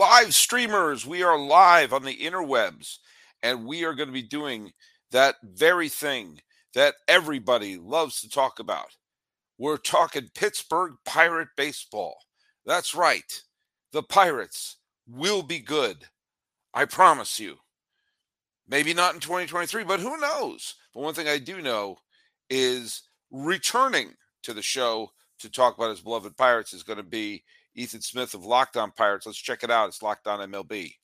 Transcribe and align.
live 0.00 0.34
streamers. 0.34 1.04
We 1.04 1.22
are 1.22 1.38
live 1.38 1.92
on 1.92 2.04
the 2.04 2.16
interwebs, 2.16 2.96
and 3.42 3.66
we 3.66 3.84
are 3.84 3.92
going 3.92 4.08
to 4.08 4.14
be 4.14 4.22
doing 4.22 4.72
that 5.10 5.34
very 5.44 5.90
thing 5.90 6.40
that 6.72 6.94
everybody 7.06 7.76
loves 7.76 8.22
to 8.22 8.30
talk 8.30 8.60
about. 8.60 8.96
We're 9.58 9.76
talking 9.76 10.30
Pittsburgh 10.34 10.94
Pirate 11.04 11.50
baseball. 11.54 12.16
That's 12.64 12.94
right. 12.94 13.42
The 13.92 14.02
Pirates 14.02 14.78
will 15.06 15.42
be 15.42 15.58
good. 15.58 16.06
I 16.72 16.86
promise 16.86 17.38
you. 17.38 17.56
Maybe 18.66 18.94
not 18.94 19.12
in 19.12 19.20
2023, 19.20 19.84
but 19.84 20.00
who 20.00 20.18
knows? 20.18 20.76
But 20.94 21.02
one 21.02 21.12
thing 21.12 21.28
I 21.28 21.36
do 21.36 21.60
know 21.60 21.98
is 22.48 23.02
returning 23.30 24.14
to 24.44 24.54
the 24.54 24.62
show 24.62 25.10
to 25.40 25.50
talk 25.50 25.76
about 25.76 25.90
his 25.90 26.00
beloved 26.00 26.38
Pirates 26.38 26.72
is 26.72 26.84
going 26.84 26.96
to 26.96 27.02
be 27.02 27.44
Ethan 27.74 28.00
Smith 28.02 28.34
of 28.34 28.44
Locked 28.44 28.76
On 28.76 28.90
Pirates. 28.90 29.26
Let's 29.26 29.38
check 29.38 29.62
it 29.62 29.70
out. 29.70 29.88
It's 29.88 30.02
Locked 30.02 30.26
On 30.26 30.40
MLB. 30.50 30.94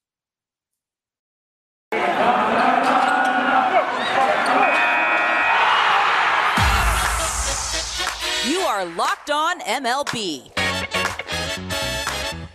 You 8.48 8.58
are 8.60 8.84
Locked 8.84 9.30
On 9.30 9.60
MLB. 9.60 10.50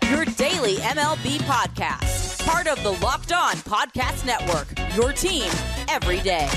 Your 0.09 0.25
daily 0.25 0.75
MLB 0.75 1.37
podcast. 1.39 2.45
Part 2.45 2.67
of 2.67 2.81
the 2.83 2.91
Locked 3.03 3.31
On 3.31 3.55
Podcast 3.55 4.25
Network. 4.25 4.67
Your 4.95 5.13
team 5.13 5.49
every 5.89 6.19
day. 6.19 6.49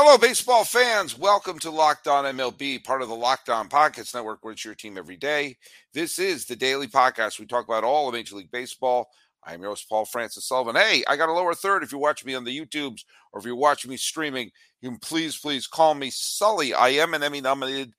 Hello, 0.00 0.16
baseball 0.16 0.62
fans. 0.62 1.18
Welcome 1.18 1.58
to 1.58 1.72
Locked 1.72 2.06
On 2.06 2.24
MLB, 2.24 2.84
part 2.84 3.02
of 3.02 3.08
the 3.08 3.16
Locked 3.16 3.48
On 3.48 3.68
Podcast 3.68 4.14
Network, 4.14 4.44
where 4.44 4.52
it's 4.52 4.64
your 4.64 4.76
team 4.76 4.96
every 4.96 5.16
day. 5.16 5.56
This 5.92 6.20
is 6.20 6.44
the 6.44 6.54
daily 6.54 6.86
podcast. 6.86 7.40
We 7.40 7.46
talk 7.46 7.64
about 7.64 7.82
all 7.82 8.06
of 8.06 8.14
Major 8.14 8.36
League 8.36 8.52
Baseball. 8.52 9.08
I'm 9.42 9.60
your 9.60 9.70
host, 9.70 9.88
Paul 9.88 10.04
Francis 10.04 10.46
Sullivan. 10.46 10.76
Hey, 10.76 11.02
I 11.08 11.16
got 11.16 11.28
a 11.28 11.32
lower 11.32 11.52
third. 11.52 11.82
If 11.82 11.90
you're 11.90 12.00
watching 12.00 12.28
me 12.28 12.36
on 12.36 12.44
the 12.44 12.56
YouTubes 12.56 13.00
or 13.32 13.40
if 13.40 13.44
you're 13.44 13.56
watching 13.56 13.90
me 13.90 13.96
streaming, 13.96 14.52
you 14.80 14.90
can 14.90 15.00
please, 15.00 15.36
please 15.36 15.66
call 15.66 15.94
me 15.94 16.10
Sully. 16.10 16.72
I 16.74 16.90
am 16.90 17.12
an 17.12 17.24
Emmy 17.24 17.40
nominated 17.40 17.92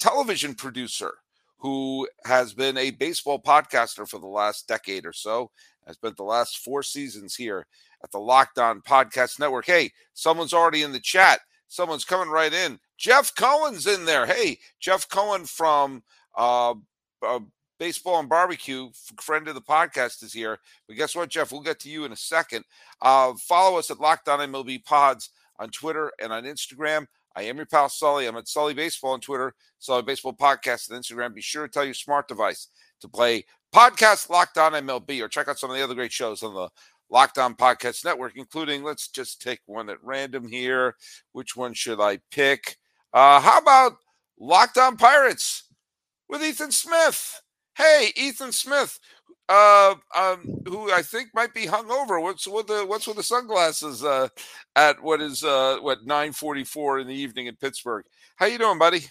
television 0.00 0.56
producer 0.56 1.12
who 1.58 2.08
has 2.24 2.52
been 2.52 2.76
a 2.76 2.90
baseball 2.90 3.40
podcaster 3.40 4.08
for 4.08 4.18
the 4.18 4.26
last 4.26 4.66
decade 4.66 5.06
or 5.06 5.12
so. 5.12 5.52
I 5.86 5.92
spent 5.92 6.16
the 6.16 6.24
last 6.24 6.58
four 6.58 6.82
seasons 6.82 7.36
here 7.36 7.64
at 8.04 8.12
the 8.12 8.20
Locked 8.20 8.58
On 8.58 8.82
Podcast 8.82 9.40
Network. 9.40 9.64
Hey, 9.66 9.90
someone's 10.12 10.52
already 10.52 10.82
in 10.82 10.92
the 10.92 11.00
chat. 11.00 11.40
Someone's 11.68 12.04
coming 12.04 12.28
right 12.28 12.52
in. 12.52 12.78
Jeff 12.98 13.34
Cohen's 13.34 13.86
in 13.86 14.04
there. 14.04 14.26
Hey, 14.26 14.58
Jeff 14.78 15.08
Cohen 15.08 15.46
from 15.46 16.04
uh, 16.36 16.74
uh, 17.26 17.40
Baseball 17.80 18.20
and 18.20 18.28
Barbecue, 18.28 18.90
friend 19.20 19.48
of 19.48 19.54
the 19.54 19.60
podcast, 19.62 20.22
is 20.22 20.34
here. 20.34 20.58
But 20.86 20.98
guess 20.98 21.16
what, 21.16 21.30
Jeff? 21.30 21.50
We'll 21.50 21.62
get 21.62 21.80
to 21.80 21.88
you 21.88 22.04
in 22.04 22.12
a 22.12 22.16
second. 22.16 22.64
Uh, 23.00 23.32
follow 23.40 23.78
us 23.78 23.90
at 23.90 23.98
Locked 23.98 24.28
On 24.28 24.38
MLB 24.38 24.84
Pods 24.84 25.30
on 25.58 25.70
Twitter 25.70 26.12
and 26.22 26.32
on 26.32 26.44
Instagram. 26.44 27.06
I 27.34 27.42
am 27.44 27.56
your 27.56 27.66
pal 27.66 27.88
Sully. 27.88 28.26
I'm 28.26 28.36
at 28.36 28.46
Sully 28.46 28.74
Baseball 28.74 29.12
on 29.12 29.20
Twitter, 29.20 29.54
Sully 29.80 30.02
Baseball 30.02 30.34
Podcast 30.34 30.92
on 30.92 31.00
Instagram. 31.00 31.34
Be 31.34 31.40
sure 31.40 31.66
to 31.66 31.72
tell 31.72 31.84
your 31.84 31.94
smart 31.94 32.28
device 32.28 32.68
to 33.00 33.08
play 33.08 33.44
podcast 33.74 34.30
Locked 34.30 34.56
On 34.56 34.72
MLB 34.72 35.20
or 35.20 35.26
check 35.26 35.48
out 35.48 35.58
some 35.58 35.68
of 35.68 35.76
the 35.76 35.82
other 35.82 35.96
great 35.96 36.12
shows 36.12 36.44
on 36.44 36.54
the 36.54 36.68
Locked 37.14 37.38
On 37.38 37.54
Podcast 37.54 38.04
Network, 38.04 38.32
including, 38.34 38.82
let's 38.82 39.06
just 39.06 39.40
take 39.40 39.60
one 39.66 39.88
at 39.88 40.02
random 40.02 40.48
here. 40.48 40.96
Which 41.30 41.54
one 41.54 41.72
should 41.72 42.00
I 42.00 42.18
pick? 42.32 42.76
Uh, 43.12 43.40
how 43.40 43.58
about 43.58 43.92
Locked 44.36 44.78
On 44.78 44.96
Pirates 44.96 45.68
with 46.28 46.42
Ethan 46.42 46.72
Smith? 46.72 47.40
Hey, 47.76 48.10
Ethan 48.16 48.50
Smith, 48.50 48.98
uh, 49.48 49.94
um, 50.12 50.60
who 50.66 50.90
I 50.90 51.02
think 51.02 51.28
might 51.34 51.54
be 51.54 51.66
hungover. 51.66 52.20
What's 52.20 52.48
with 52.48 52.66
the 52.66 52.84
what's 52.84 53.06
with 53.06 53.16
the 53.16 53.22
sunglasses 53.22 54.02
uh, 54.02 54.26
at 54.74 55.00
what 55.00 55.20
is 55.20 55.44
uh, 55.44 55.78
what 55.82 56.04
nine 56.04 56.32
forty 56.32 56.64
four 56.64 56.98
in 56.98 57.06
the 57.06 57.14
evening 57.14 57.46
in 57.46 57.54
Pittsburgh? 57.54 58.04
How 58.34 58.46
you 58.46 58.58
doing, 58.58 58.78
buddy? 58.80 59.04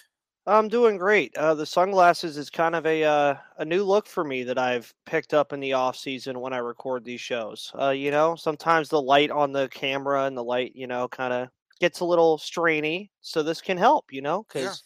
I'm 0.46 0.68
doing 0.68 0.98
great. 0.98 1.36
Uh, 1.38 1.56
the 1.56 1.66
sunglasses 1.66 2.38
is 2.38 2.50
kind 2.50 2.76
of 2.76 2.86
a 2.86 3.04
uh, 3.04 3.36
a 3.59 3.66
new 3.66 3.84
look 3.84 4.08
for 4.08 4.26
me 4.26 4.44
that 4.44 4.58
I've 4.58 4.94
picked 5.06 5.34
up 5.34 5.54
in 5.54 5.62
the 5.62 5.74
off 5.74 5.96
season 5.96 6.40
when 6.40 6.52
I 6.52 6.58
record 6.58 7.06
these 7.06 7.22
shows. 7.22 7.72
Uh, 7.80 7.92
you 7.92 8.12
know, 8.12 8.36
sometimes 8.36 8.90
the 8.90 9.02
light 9.02 9.32
on 9.32 9.53
the 9.53 9.70
camera 9.70 10.26
and 10.26 10.36
the 10.36 10.44
light, 10.44 10.74
you 10.76 10.86
know, 10.86 11.08
kind 11.08 11.32
of 11.32 11.48
gets 11.80 12.02
a 12.02 12.06
little 12.06 12.38
strainy. 12.38 13.09
So 13.22 13.42
this 13.42 13.62
can 13.62 13.78
help, 13.78 14.12
you 14.12 14.22
know, 14.22 14.46
because 14.46 14.84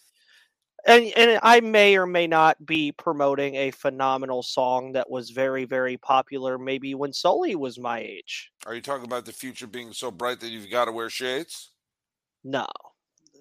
yeah. 0.88 0.96
and 0.96 1.06
and 1.18 1.40
I 1.42 1.60
may 1.62 1.98
or 1.98 2.06
may 2.06 2.28
not 2.28 2.64
be 2.64 2.92
promoting 2.92 3.56
a 3.56 3.72
phenomenal 3.72 4.44
song 4.44 4.92
that 4.92 5.10
was 5.10 5.32
very 5.32 5.66
very 5.66 5.98
popular 5.98 6.60
maybe 6.60 6.94
when 6.94 7.12
Sully 7.12 7.56
was 7.56 7.80
my 7.80 7.98
age. 7.98 8.52
Are 8.68 8.76
you 8.76 8.82
talking 8.82 9.06
about 9.06 9.26
the 9.26 9.34
future 9.34 9.66
being 9.66 9.92
so 9.92 10.12
bright 10.12 10.40
that 10.42 10.50
you've 10.50 10.70
got 10.70 10.86
to 10.86 10.92
wear 10.92 11.10
shades? 11.10 11.72
No. 12.44 12.68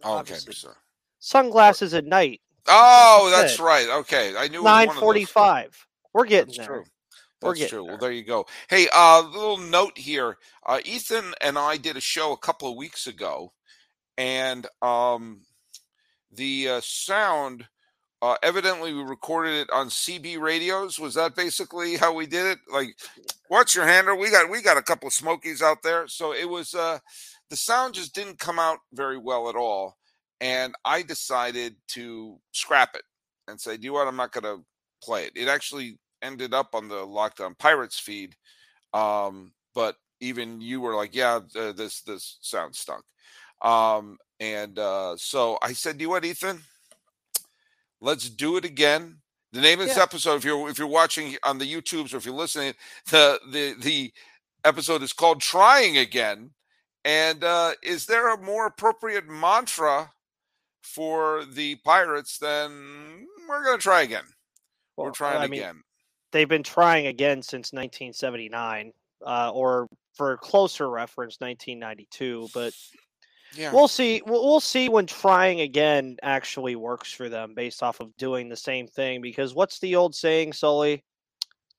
Okay, 0.02 0.36
sir 0.36 0.76
sunglasses 1.18 1.94
at 1.94 2.04
night. 2.04 2.40
Oh, 2.68 3.32
that's 3.34 3.60
right. 3.60 3.88
Okay, 3.88 4.34
I 4.36 4.48
knew 4.48 4.62
nine 4.62 4.90
forty-five. 4.90 5.86
We're 6.12 6.24
getting 6.24 6.46
that's 6.46 6.58
there. 6.58 6.66
True. 6.66 6.84
That's 7.40 7.68
true. 7.68 7.82
There. 7.82 7.84
Well, 7.84 7.98
there 7.98 8.12
you 8.12 8.24
go. 8.24 8.46
Hey, 8.68 8.86
a 8.86 8.98
uh, 8.98 9.22
little 9.22 9.58
note 9.58 9.96
here. 9.96 10.38
Uh, 10.64 10.80
Ethan 10.84 11.34
and 11.40 11.58
I 11.58 11.76
did 11.76 11.96
a 11.96 12.00
show 12.00 12.32
a 12.32 12.38
couple 12.38 12.70
of 12.70 12.76
weeks 12.76 13.06
ago, 13.06 13.52
and 14.16 14.66
um, 14.82 15.42
the 16.32 16.68
uh, 16.68 16.80
sound. 16.82 17.66
Uh, 18.22 18.36
evidently, 18.42 18.94
we 18.94 19.02
recorded 19.02 19.54
it 19.54 19.70
on 19.70 19.88
CB 19.88 20.40
radios. 20.40 20.98
Was 20.98 21.14
that 21.14 21.36
basically 21.36 21.96
how 21.96 22.14
we 22.14 22.26
did 22.26 22.46
it? 22.46 22.58
Like, 22.72 22.96
what's 23.48 23.74
your 23.74 23.86
handle? 23.86 24.16
We 24.16 24.30
got 24.30 24.50
we 24.50 24.62
got 24.62 24.78
a 24.78 24.82
couple 24.82 25.06
of 25.06 25.12
Smokies 25.12 25.62
out 25.62 25.82
there, 25.82 26.08
so 26.08 26.32
it 26.32 26.48
was. 26.48 26.74
Uh, 26.74 26.98
the 27.48 27.56
sound 27.56 27.94
just 27.94 28.12
didn't 28.12 28.40
come 28.40 28.58
out 28.58 28.78
very 28.92 29.18
well 29.18 29.48
at 29.48 29.54
all 29.54 29.96
and 30.40 30.74
I 30.84 31.02
decided 31.02 31.76
to 31.88 32.38
scrap 32.52 32.94
it 32.94 33.02
and 33.48 33.60
say, 33.60 33.76
"Do 33.76 33.84
you 33.84 33.92
what? 33.94 34.08
I'm 34.08 34.16
not 34.16 34.32
going 34.32 34.44
to 34.44 34.64
play 35.02 35.24
it." 35.24 35.32
It 35.36 35.48
actually 35.48 35.98
ended 36.22 36.54
up 36.54 36.74
on 36.74 36.88
the 36.88 37.04
Locked 37.04 37.40
On 37.40 37.54
Pirates 37.54 37.98
feed, 37.98 38.34
um, 38.92 39.52
but 39.74 39.96
even 40.20 40.60
you 40.60 40.80
were 40.80 40.94
like, 40.94 41.14
"Yeah, 41.14 41.40
uh, 41.56 41.72
this 41.72 42.02
this 42.02 42.38
sounds 42.40 42.78
stunk," 42.78 43.02
um, 43.62 44.18
and 44.40 44.78
uh, 44.78 45.16
so 45.16 45.58
I 45.62 45.72
said, 45.72 45.98
"Do 45.98 46.02
you 46.02 46.10
what, 46.10 46.24
Ethan? 46.24 46.62
Let's 48.00 48.28
do 48.28 48.56
it 48.56 48.64
again." 48.64 49.18
The 49.52 49.60
name 49.62 49.80
of 49.80 49.86
this 49.86 49.96
yeah. 49.96 50.02
episode, 50.02 50.36
if 50.36 50.44
you're 50.44 50.68
if 50.68 50.78
you're 50.78 50.86
watching 50.86 51.36
on 51.42 51.58
the 51.58 51.72
YouTubes 51.72 52.12
or 52.12 52.18
if 52.18 52.26
you're 52.26 52.34
listening, 52.34 52.74
the 53.10 53.40
the 53.50 53.74
the 53.80 54.12
episode 54.64 55.02
is 55.02 55.12
called 55.12 55.40
"Trying 55.40 55.96
Again." 55.96 56.50
And 57.06 57.44
uh, 57.44 57.74
is 57.84 58.06
there 58.06 58.34
a 58.34 58.42
more 58.42 58.66
appropriate 58.66 59.28
mantra 59.28 60.10
for 60.86 61.44
the 61.44 61.74
Pirates, 61.76 62.38
then 62.38 63.26
we're 63.48 63.64
going 63.64 63.78
to 63.78 63.82
try 63.82 64.02
again. 64.02 64.24
Well, 64.96 65.08
we're 65.08 65.12
trying 65.12 65.42
I 65.42 65.44
again. 65.44 65.82
They've 66.32 66.48
been 66.48 66.62
trying 66.62 67.06
again 67.06 67.42
since 67.42 67.72
1979, 67.72 68.92
uh, 69.26 69.50
or 69.52 69.88
for 70.14 70.36
closer 70.38 70.88
reference, 70.88 71.40
1992. 71.40 72.48
But 72.54 72.72
yeah. 73.54 73.72
we'll 73.72 73.88
see. 73.88 74.22
We'll, 74.26 74.44
we'll 74.44 74.60
see 74.60 74.88
when 74.88 75.06
trying 75.06 75.60
again 75.60 76.16
actually 76.22 76.76
works 76.76 77.12
for 77.12 77.28
them, 77.28 77.54
based 77.54 77.82
off 77.82 78.00
of 78.00 78.16
doing 78.16 78.48
the 78.48 78.56
same 78.56 78.86
thing. 78.86 79.20
Because 79.20 79.54
what's 79.54 79.78
the 79.80 79.96
old 79.96 80.14
saying, 80.14 80.52
Sully? 80.52 81.04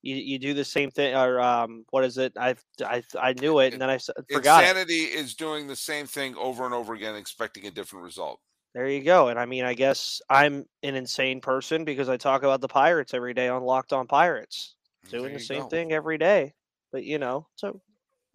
You, 0.03 0.16
you 0.16 0.38
do 0.38 0.53
the 0.53 0.63
same 0.63 0.91
thing, 0.91 1.16
or 1.16 1.41
um, 1.41 1.84
what 1.90 2.03
is 2.03 2.17
it? 2.17 2.34
I 2.38 2.56
I 2.85 3.03
I 3.19 3.34
knew 3.34 3.59
it, 3.59 3.73
and 3.73 3.81
then 3.81 3.90
I 3.90 3.97
forgot. 4.31 4.63
Insanity 4.63 5.03
is 5.06 5.34
doing 5.34 5.67
the 5.67 5.75
same 5.75 6.06
thing 6.06 6.35
over 6.35 6.66
and 6.66 6.73
over 6.73 6.94
again, 6.94 7.16
expecting 7.16 7.66
a 7.66 7.72
different 7.72 8.06
result. 8.06 8.40
There 8.78 8.88
you 8.88 9.02
go. 9.02 9.30
And 9.30 9.40
I 9.40 9.48
mean, 9.48 9.64
I 9.64 9.74
guess 9.74 10.22
I'm 10.29 10.64
an 10.84 10.94
insane 10.94 11.41
person 11.41 11.84
because 11.84 12.09
I 12.09 12.18
talk 12.18 12.44
about 12.44 12.62
the 12.62 12.68
Pirates 12.68 13.16
every 13.16 13.34
day 13.34 13.47
on 13.47 13.64
Locked 13.64 13.91
On 13.91 14.06
Pirates, 14.06 14.76
doing 15.09 15.34
the 15.34 15.40
same 15.40 15.64
go. 15.64 15.70
thing 15.70 15.94
every 15.94 16.20
day. 16.20 16.53
But 16.91 17.03
you 17.03 17.18
know, 17.18 17.47
so 17.56 17.82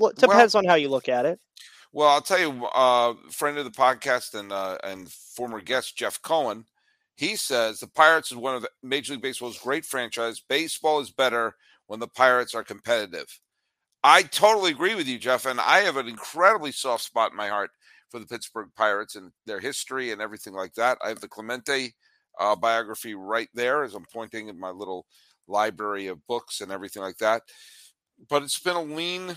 well, 0.01 0.11
it 0.11 0.17
depends 0.17 0.55
well, 0.55 0.65
on 0.65 0.69
how 0.69 0.75
you 0.75 0.89
look 0.89 1.09
at 1.09 1.27
it. 1.27 1.39
Well, 1.93 2.09
I'll 2.09 2.21
tell 2.21 2.41
you, 2.41 2.67
uh, 2.75 3.15
friend 3.31 3.57
of 3.57 3.65
the 3.65 3.71
podcast 3.71 4.35
and 4.35 4.51
uh, 4.51 4.79
and 4.83 5.09
former 5.13 5.61
guest 5.61 5.97
Jeff 5.97 6.21
Cohen, 6.21 6.65
he 7.15 7.37
says 7.37 7.79
the 7.79 7.87
Pirates 7.87 8.33
is 8.33 8.37
one 8.37 8.57
of 8.57 8.63
the 8.63 8.71
Major 8.83 9.13
League 9.13 9.23
Baseball's 9.23 9.61
great 9.61 9.85
franchise. 9.85 10.41
Baseball 10.41 10.99
is 10.99 11.13
better 11.13 11.55
when 11.87 12.01
the 12.01 12.09
Pirates 12.09 12.53
are 12.53 12.65
competitive. 12.65 13.39
I 14.03 14.25
totally 14.25 14.73
agree 14.73 14.97
with 14.97 15.07
you, 15.07 15.21
Jeff, 15.21 15.47
and 15.47 15.61
I 15.61 15.83
have 15.83 15.99
an 15.99 16.09
incredibly 16.09 16.73
soft 16.73 17.05
spot 17.05 17.31
in 17.31 17.37
my 17.37 17.47
heart 17.47 17.71
for 18.13 18.21
the 18.21 18.27
Pittsburgh 18.27 18.69
Pirates 18.77 19.17
and 19.17 19.33
their 19.47 19.59
history 19.59 20.13
and 20.13 20.21
everything 20.21 20.53
like 20.53 20.75
that. 20.75 20.99
I 21.03 21.09
have 21.09 21.21
the 21.21 21.29
Clemente 21.29 21.95
uh, 22.39 22.55
biography 22.55 23.15
right 23.15 23.49
there 23.55 23.83
as 23.83 23.95
I'm 23.95 24.05
pointing 24.13 24.49
in 24.49 24.61
my 24.61 24.71
little 24.71 25.07
library 25.49 26.07
of 26.07 26.25
books 26.27 26.61
and 26.61 26.71
everything 26.71 27.03
like 27.03 27.17
that. 27.19 27.43
But 28.29 28.43
it's 28.43 28.61
been 28.61 28.77
a 28.77 28.83
lean 28.83 29.37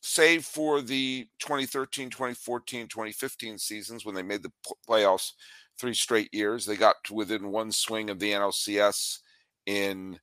save 0.00 0.46
for 0.46 0.80
the 0.80 1.28
2013, 1.40 2.08
2014, 2.08 2.88
2015 2.88 3.58
seasons 3.58 4.04
when 4.04 4.14
they 4.14 4.22
made 4.22 4.42
the 4.42 4.52
playoffs 4.88 5.32
three 5.78 5.94
straight 5.94 6.32
years. 6.32 6.64
They 6.64 6.76
got 6.76 6.96
to 7.04 7.14
within 7.14 7.50
one 7.50 7.70
swing 7.70 8.08
of 8.08 8.18
the 8.18 8.32
NLCS 8.32 9.18
in 9.66 10.18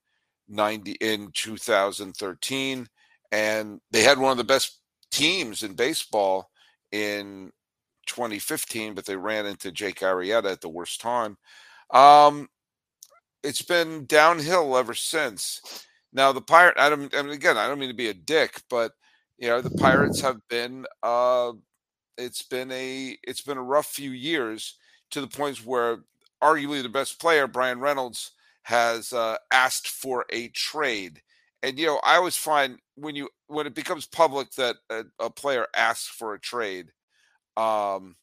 90 0.49 0.93
in 0.93 1.29
2013 1.33 2.87
and 3.31 3.81
they 3.91 4.01
had 4.01 4.17
one 4.17 4.31
of 4.31 4.37
the 4.37 4.43
best 4.43 4.79
teams 5.11 5.63
in 5.63 5.73
baseball 5.73 6.49
in 6.91 7.51
2015 8.07 8.93
but 8.93 9.05
they 9.05 9.15
ran 9.15 9.45
into 9.45 9.71
Jake 9.71 9.99
Arrieta 9.99 10.51
at 10.51 10.61
the 10.61 10.69
worst 10.69 11.01
time 11.01 11.37
um 11.91 12.47
it's 13.43 13.61
been 13.61 14.05
downhill 14.05 14.77
ever 14.77 14.93
since 14.93 15.85
now 16.13 16.31
the 16.31 16.41
pirate 16.41 16.75
I 16.77 16.89
don't 16.89 17.13
I 17.15 17.21
mean 17.21 17.31
again 17.33 17.57
I 17.57 17.67
don't 17.67 17.79
mean 17.79 17.89
to 17.89 17.95
be 17.95 18.09
a 18.09 18.13
dick 18.13 18.61
but 18.69 18.91
you 19.37 19.47
know 19.47 19.61
the 19.61 19.71
pirates 19.71 20.21
have 20.21 20.39
been 20.49 20.85
uh 21.03 21.51
it's 22.17 22.43
been 22.43 22.71
a 22.71 23.17
it's 23.23 23.41
been 23.41 23.57
a 23.57 23.63
rough 23.63 23.87
few 23.87 24.11
years 24.11 24.77
to 25.11 25.21
the 25.21 25.27
points 25.27 25.65
where 25.65 25.99
arguably 26.43 26.81
the 26.83 26.89
best 26.89 27.19
player 27.19 27.47
Bryan 27.47 27.79
Reynolds 27.79 28.31
has 28.63 29.13
uh, 29.13 29.37
asked 29.51 29.87
for 29.89 30.25
a 30.31 30.49
trade. 30.49 31.21
And 31.63 31.79
you 31.79 31.87
know, 31.87 31.99
I 32.03 32.15
always 32.17 32.35
find 32.37 32.77
when 32.95 33.15
you 33.15 33.29
when 33.47 33.67
it 33.67 33.75
becomes 33.75 34.05
public 34.07 34.51
that 34.53 34.77
a, 34.89 35.03
a 35.19 35.29
player 35.29 35.67
asks 35.75 36.07
for 36.07 36.33
a 36.33 36.39
trade, 36.39 36.91
um, 37.57 38.15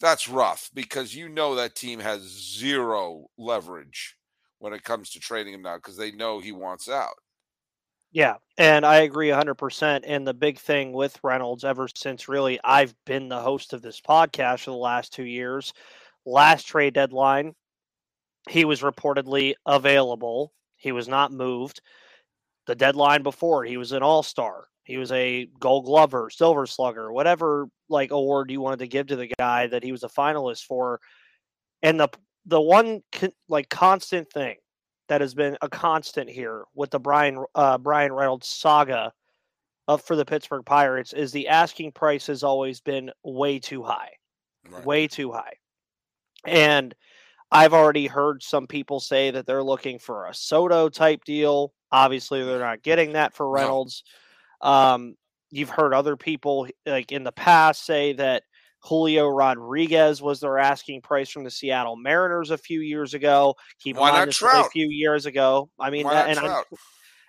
that's 0.00 0.28
rough 0.28 0.70
because 0.74 1.14
you 1.14 1.28
know 1.28 1.54
that 1.56 1.74
team 1.74 2.00
has 2.00 2.22
zero 2.22 3.26
leverage 3.36 4.16
when 4.58 4.72
it 4.72 4.84
comes 4.84 5.10
to 5.10 5.20
trading 5.20 5.54
him 5.54 5.62
now 5.62 5.76
because 5.76 5.96
they 5.96 6.12
know 6.12 6.38
he 6.38 6.52
wants 6.52 6.88
out. 6.88 7.14
Yeah, 8.10 8.36
and 8.56 8.86
I 8.86 8.98
agree 8.98 9.28
100%. 9.28 10.04
And 10.06 10.26
the 10.26 10.34
big 10.34 10.58
thing 10.58 10.92
with 10.92 11.18
Reynolds, 11.22 11.64
ever 11.64 11.88
since 11.94 12.28
really 12.28 12.58
I've 12.64 12.94
been 13.04 13.28
the 13.28 13.40
host 13.40 13.72
of 13.72 13.82
this 13.82 14.00
podcast 14.00 14.60
for 14.64 14.70
the 14.70 14.76
last 14.76 15.12
two 15.12 15.24
years, 15.24 15.72
last 16.24 16.64
trade 16.64 16.94
deadline, 16.94 17.54
he 18.48 18.64
was 18.64 18.80
reportedly 18.80 19.54
available. 19.66 20.52
He 20.76 20.92
was 20.92 21.06
not 21.06 21.32
moved. 21.32 21.82
The 22.66 22.74
deadline 22.74 23.22
before, 23.22 23.64
he 23.64 23.76
was 23.76 23.92
an 23.92 24.02
all 24.02 24.22
star. 24.22 24.68
He 24.88 24.96
was 24.96 25.12
a 25.12 25.46
gold 25.60 25.84
glover, 25.84 26.30
silver 26.30 26.66
slugger, 26.66 27.12
whatever 27.12 27.68
like 27.90 28.10
award 28.10 28.50
you 28.50 28.62
wanted 28.62 28.78
to 28.78 28.88
give 28.88 29.08
to 29.08 29.16
the 29.16 29.30
guy 29.38 29.66
that 29.66 29.84
he 29.84 29.92
was 29.92 30.02
a 30.02 30.08
finalist 30.08 30.64
for. 30.64 30.98
And 31.82 32.00
the 32.00 32.08
the 32.46 32.60
one 32.60 33.02
like 33.50 33.68
constant 33.68 34.32
thing 34.32 34.56
that 35.08 35.20
has 35.20 35.34
been 35.34 35.58
a 35.60 35.68
constant 35.68 36.30
here 36.30 36.64
with 36.74 36.90
the 36.90 36.98
Bryan 36.98 37.44
uh, 37.54 37.76
Bryan 37.76 38.14
Reynolds 38.14 38.48
saga 38.48 39.12
up 39.88 40.00
for 40.00 40.16
the 40.16 40.24
Pittsburgh 40.24 40.64
Pirates 40.64 41.12
is 41.12 41.32
the 41.32 41.48
asking 41.48 41.92
price 41.92 42.26
has 42.26 42.42
always 42.42 42.80
been 42.80 43.10
way 43.22 43.58
too 43.58 43.82
high, 43.82 44.12
right. 44.70 44.86
way 44.86 45.06
too 45.06 45.30
high, 45.30 45.52
and 46.46 46.94
I've 47.52 47.74
already 47.74 48.06
heard 48.06 48.42
some 48.42 48.66
people 48.66 49.00
say 49.00 49.30
that 49.32 49.44
they're 49.44 49.62
looking 49.62 49.98
for 49.98 50.28
a 50.28 50.34
Soto 50.34 50.88
type 50.88 51.24
deal. 51.24 51.74
Obviously, 51.92 52.42
they're 52.42 52.58
not 52.58 52.82
getting 52.82 53.12
that 53.12 53.34
for 53.34 53.50
Reynolds. 53.50 54.02
No. 54.06 54.12
Um, 54.60 55.14
you've 55.50 55.70
heard 55.70 55.94
other 55.94 56.16
people 56.16 56.68
like 56.86 57.12
in 57.12 57.24
the 57.24 57.32
past 57.32 57.84
say 57.86 58.12
that 58.14 58.42
Julio 58.80 59.28
Rodriguez 59.28 60.22
was 60.22 60.40
their 60.40 60.58
asking 60.58 61.02
price 61.02 61.28
from 61.30 61.44
the 61.44 61.50
Seattle 61.50 61.96
Mariners 61.96 62.50
a 62.50 62.58
few 62.58 62.80
years 62.80 63.14
ago. 63.14 63.54
Keep 63.80 63.96
why 63.96 64.10
not 64.10 64.30
Trout? 64.30 64.66
A 64.66 64.70
few 64.70 64.88
years 64.88 65.26
ago. 65.26 65.68
I 65.78 65.90
mean, 65.90 66.06
that, 66.06 66.28
and 66.28 66.38
I'm, 66.38 66.62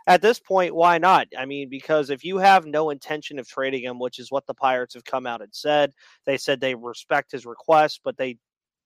at 0.07 0.21
this 0.21 0.39
point, 0.39 0.75
why 0.75 0.97
not? 0.97 1.27
I 1.37 1.45
mean, 1.45 1.69
because 1.69 2.09
if 2.09 2.23
you 2.23 2.37
have 2.37 2.65
no 2.65 2.89
intention 2.89 3.39
of 3.39 3.47
trading 3.47 3.83
him, 3.83 3.99
which 3.99 4.19
is 4.19 4.31
what 4.31 4.45
the 4.47 4.53
Pirates 4.53 4.93
have 4.93 5.03
come 5.03 5.25
out 5.25 5.41
and 5.41 5.53
said, 5.53 5.91
they 6.25 6.37
said 6.37 6.59
they 6.59 6.75
respect 6.75 7.31
his 7.31 7.45
request, 7.45 8.01
but 8.03 8.17
they 8.17 8.37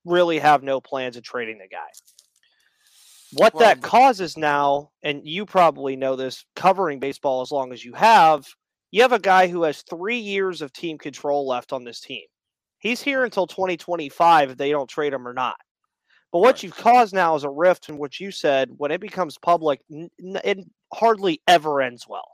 really 0.06 0.40
have 0.40 0.64
no 0.64 0.82
plans 0.82 1.16
of 1.16 1.24
trading 1.24 1.60
the 1.60 1.68
guy. 1.68 1.80
What 3.36 3.54
well, 3.54 3.68
that 3.68 3.82
causes 3.82 4.38
now, 4.38 4.92
and 5.02 5.22
you 5.26 5.46
probably 5.46 5.96
know 5.96 6.16
this 6.16 6.46
covering 6.56 7.00
baseball 7.00 7.42
as 7.42 7.52
long 7.52 7.74
as 7.74 7.84
you 7.84 7.94
have, 7.94 8.46
you 8.92 9.02
have 9.02 9.12
a 9.12 9.20
guy 9.20 9.48
who 9.48 9.64
has 9.64 9.82
three 9.82 10.18
years 10.18 10.62
of 10.62 10.72
team 10.72 10.98
control 10.98 11.48
left 11.48 11.74
on 11.74 11.84
this 11.84 12.00
team. 12.00 12.24
He's 12.80 13.02
here 13.02 13.24
until 13.24 13.48
2025 13.48 14.52
if 14.52 14.58
they 14.58 14.70
don't 14.70 14.90
trade 14.90 15.14
him 15.14 15.28
or 15.28 15.34
not. 15.34 15.56
But 16.32 16.40
what 16.40 16.56
right. 16.56 16.64
you've 16.64 16.76
caused 16.76 17.14
now 17.14 17.36
is 17.36 17.44
a 17.44 17.50
rift 17.50 17.90
in 17.90 17.98
what 17.98 18.20
you 18.20 18.32
said 18.32 18.70
when 18.78 18.92
it 18.92 19.00
becomes 19.00 19.38
public, 19.38 19.82
it 19.90 20.60
hardly 20.94 21.42
ever 21.48 21.82
ends 21.82 22.06
well. 22.08 22.28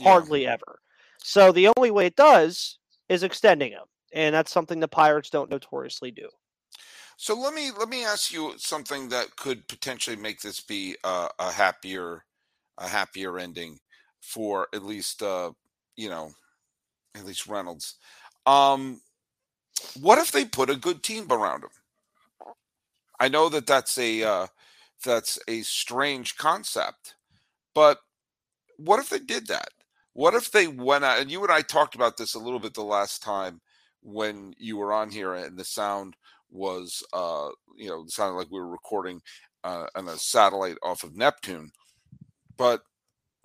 Hardly 0.00 0.44
yeah. 0.44 0.54
ever. 0.54 0.78
So 1.18 1.52
the 1.52 1.68
only 1.76 1.90
way 1.90 2.06
it 2.06 2.16
does 2.16 2.78
is 3.08 3.22
extending 3.22 3.72
him. 3.72 3.84
And 4.14 4.34
that's 4.34 4.52
something 4.52 4.80
the 4.80 4.88
Pirates 4.88 5.30
don't 5.30 5.50
notoriously 5.50 6.10
do. 6.10 6.28
So 7.22 7.38
let 7.38 7.54
me 7.54 7.70
let 7.78 7.88
me 7.88 8.04
ask 8.04 8.32
you 8.32 8.54
something 8.56 9.08
that 9.10 9.36
could 9.36 9.68
potentially 9.68 10.16
make 10.16 10.40
this 10.40 10.60
be 10.60 10.96
a, 11.04 11.28
happier 11.38 12.24
a 12.78 12.88
happier 12.88 13.38
ending 13.38 13.78
for 14.20 14.66
at 14.74 14.82
least 14.82 15.22
uh, 15.22 15.52
you 15.94 16.10
know 16.10 16.32
at 17.14 17.24
least 17.24 17.46
Reynolds. 17.46 17.94
Um, 18.44 19.00
what 20.00 20.18
if 20.18 20.32
they 20.32 20.44
put 20.44 20.68
a 20.68 20.74
good 20.74 21.04
team 21.04 21.30
around 21.30 21.62
him? 21.62 22.54
I 23.20 23.28
know 23.28 23.48
that 23.50 23.68
that's 23.68 23.96
a 23.98 24.24
uh, 24.24 24.46
that's 25.04 25.38
a 25.46 25.62
strange 25.62 26.36
concept, 26.36 27.14
but 27.72 27.98
what 28.78 28.98
if 28.98 29.10
they 29.10 29.20
did 29.20 29.46
that? 29.46 29.68
What 30.14 30.34
if 30.34 30.50
they 30.50 30.66
went 30.66 31.04
out 31.04 31.20
and 31.20 31.30
you 31.30 31.40
and 31.44 31.52
I 31.52 31.60
talked 31.62 31.94
about 31.94 32.16
this 32.16 32.34
a 32.34 32.40
little 32.40 32.58
bit 32.58 32.74
the 32.74 32.82
last 32.82 33.22
time 33.22 33.60
when 34.02 34.54
you 34.58 34.76
were 34.76 34.92
on 34.92 35.10
here 35.10 35.34
and 35.34 35.56
the 35.56 35.64
sound 35.64 36.16
was 36.50 37.02
uh 37.14 37.48
you 37.76 37.88
know 37.88 38.04
sounded 38.08 38.36
like 38.36 38.50
we 38.50 38.60
were 38.60 38.68
recording 38.68 39.20
uh, 39.64 39.86
on 39.94 40.08
a 40.08 40.16
satellite 40.16 40.76
off 40.82 41.04
of 41.04 41.16
Neptune. 41.16 41.70
But 42.56 42.82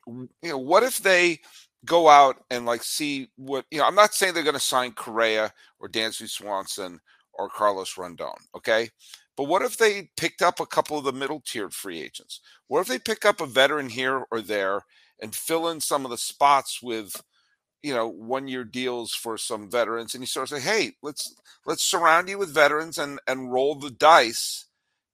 you 0.08 0.30
know, 0.44 0.58
what 0.58 0.84
if 0.84 1.00
they 1.00 1.40
go 1.86 2.10
out 2.10 2.38
and 2.50 2.66
like 2.66 2.84
see 2.84 3.30
what 3.36 3.66
you 3.72 3.80
know? 3.80 3.86
I'm 3.86 3.96
not 3.96 4.14
saying 4.14 4.34
they're 4.34 4.44
going 4.44 4.54
to 4.54 4.60
sign 4.60 4.94
Correa 4.94 5.54
or 5.80 5.90
Dansby 5.90 6.30
Swanson 6.30 7.00
or 7.34 7.50
Carlos 7.50 7.94
Rodón, 7.96 8.36
okay? 8.56 8.90
But 9.36 9.44
what 9.46 9.62
if 9.62 9.78
they 9.78 10.10
picked 10.18 10.42
up 10.42 10.60
a 10.60 10.66
couple 10.66 10.98
of 10.98 11.04
the 11.04 11.14
middle 11.14 11.42
tiered 11.46 11.74
free 11.74 12.02
agents? 12.02 12.42
What 12.68 12.82
if 12.82 12.88
they 12.88 12.98
pick 12.98 13.26
up 13.26 13.40
a 13.40 13.46
veteran 13.46 13.90
here 13.90 14.26
or 14.32 14.42
there 14.42 14.82
and 15.22 15.36
fill 15.36 15.68
in 15.70 15.80
some 15.80 16.06
of 16.06 16.12
the 16.12 16.18
spots 16.18 16.82
with 16.82 17.22
you 17.84 17.94
know 17.94 18.08
one 18.08 18.48
year 18.48 18.64
deals 18.64 19.14
for 19.14 19.38
some 19.38 19.70
veterans 19.70 20.14
and 20.14 20.22
you 20.22 20.28
sort 20.28 20.52
of 20.52 20.58
say 20.58 20.64
hey 20.64 20.92
let's 21.04 21.36
let's 21.66 21.84
surround 21.84 22.28
you 22.28 22.38
with 22.38 22.54
veterans 22.54 22.98
and 22.98 23.20
and 23.28 23.52
roll 23.52 23.76
the 23.76 23.92
dice 23.92 24.66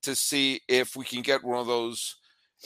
to 0.02 0.16
see 0.16 0.62
if 0.68 0.96
we 0.96 1.06
can 1.06 1.22
get 1.22 1.44
one 1.44 1.60
of 1.60 1.68
those 1.68 2.16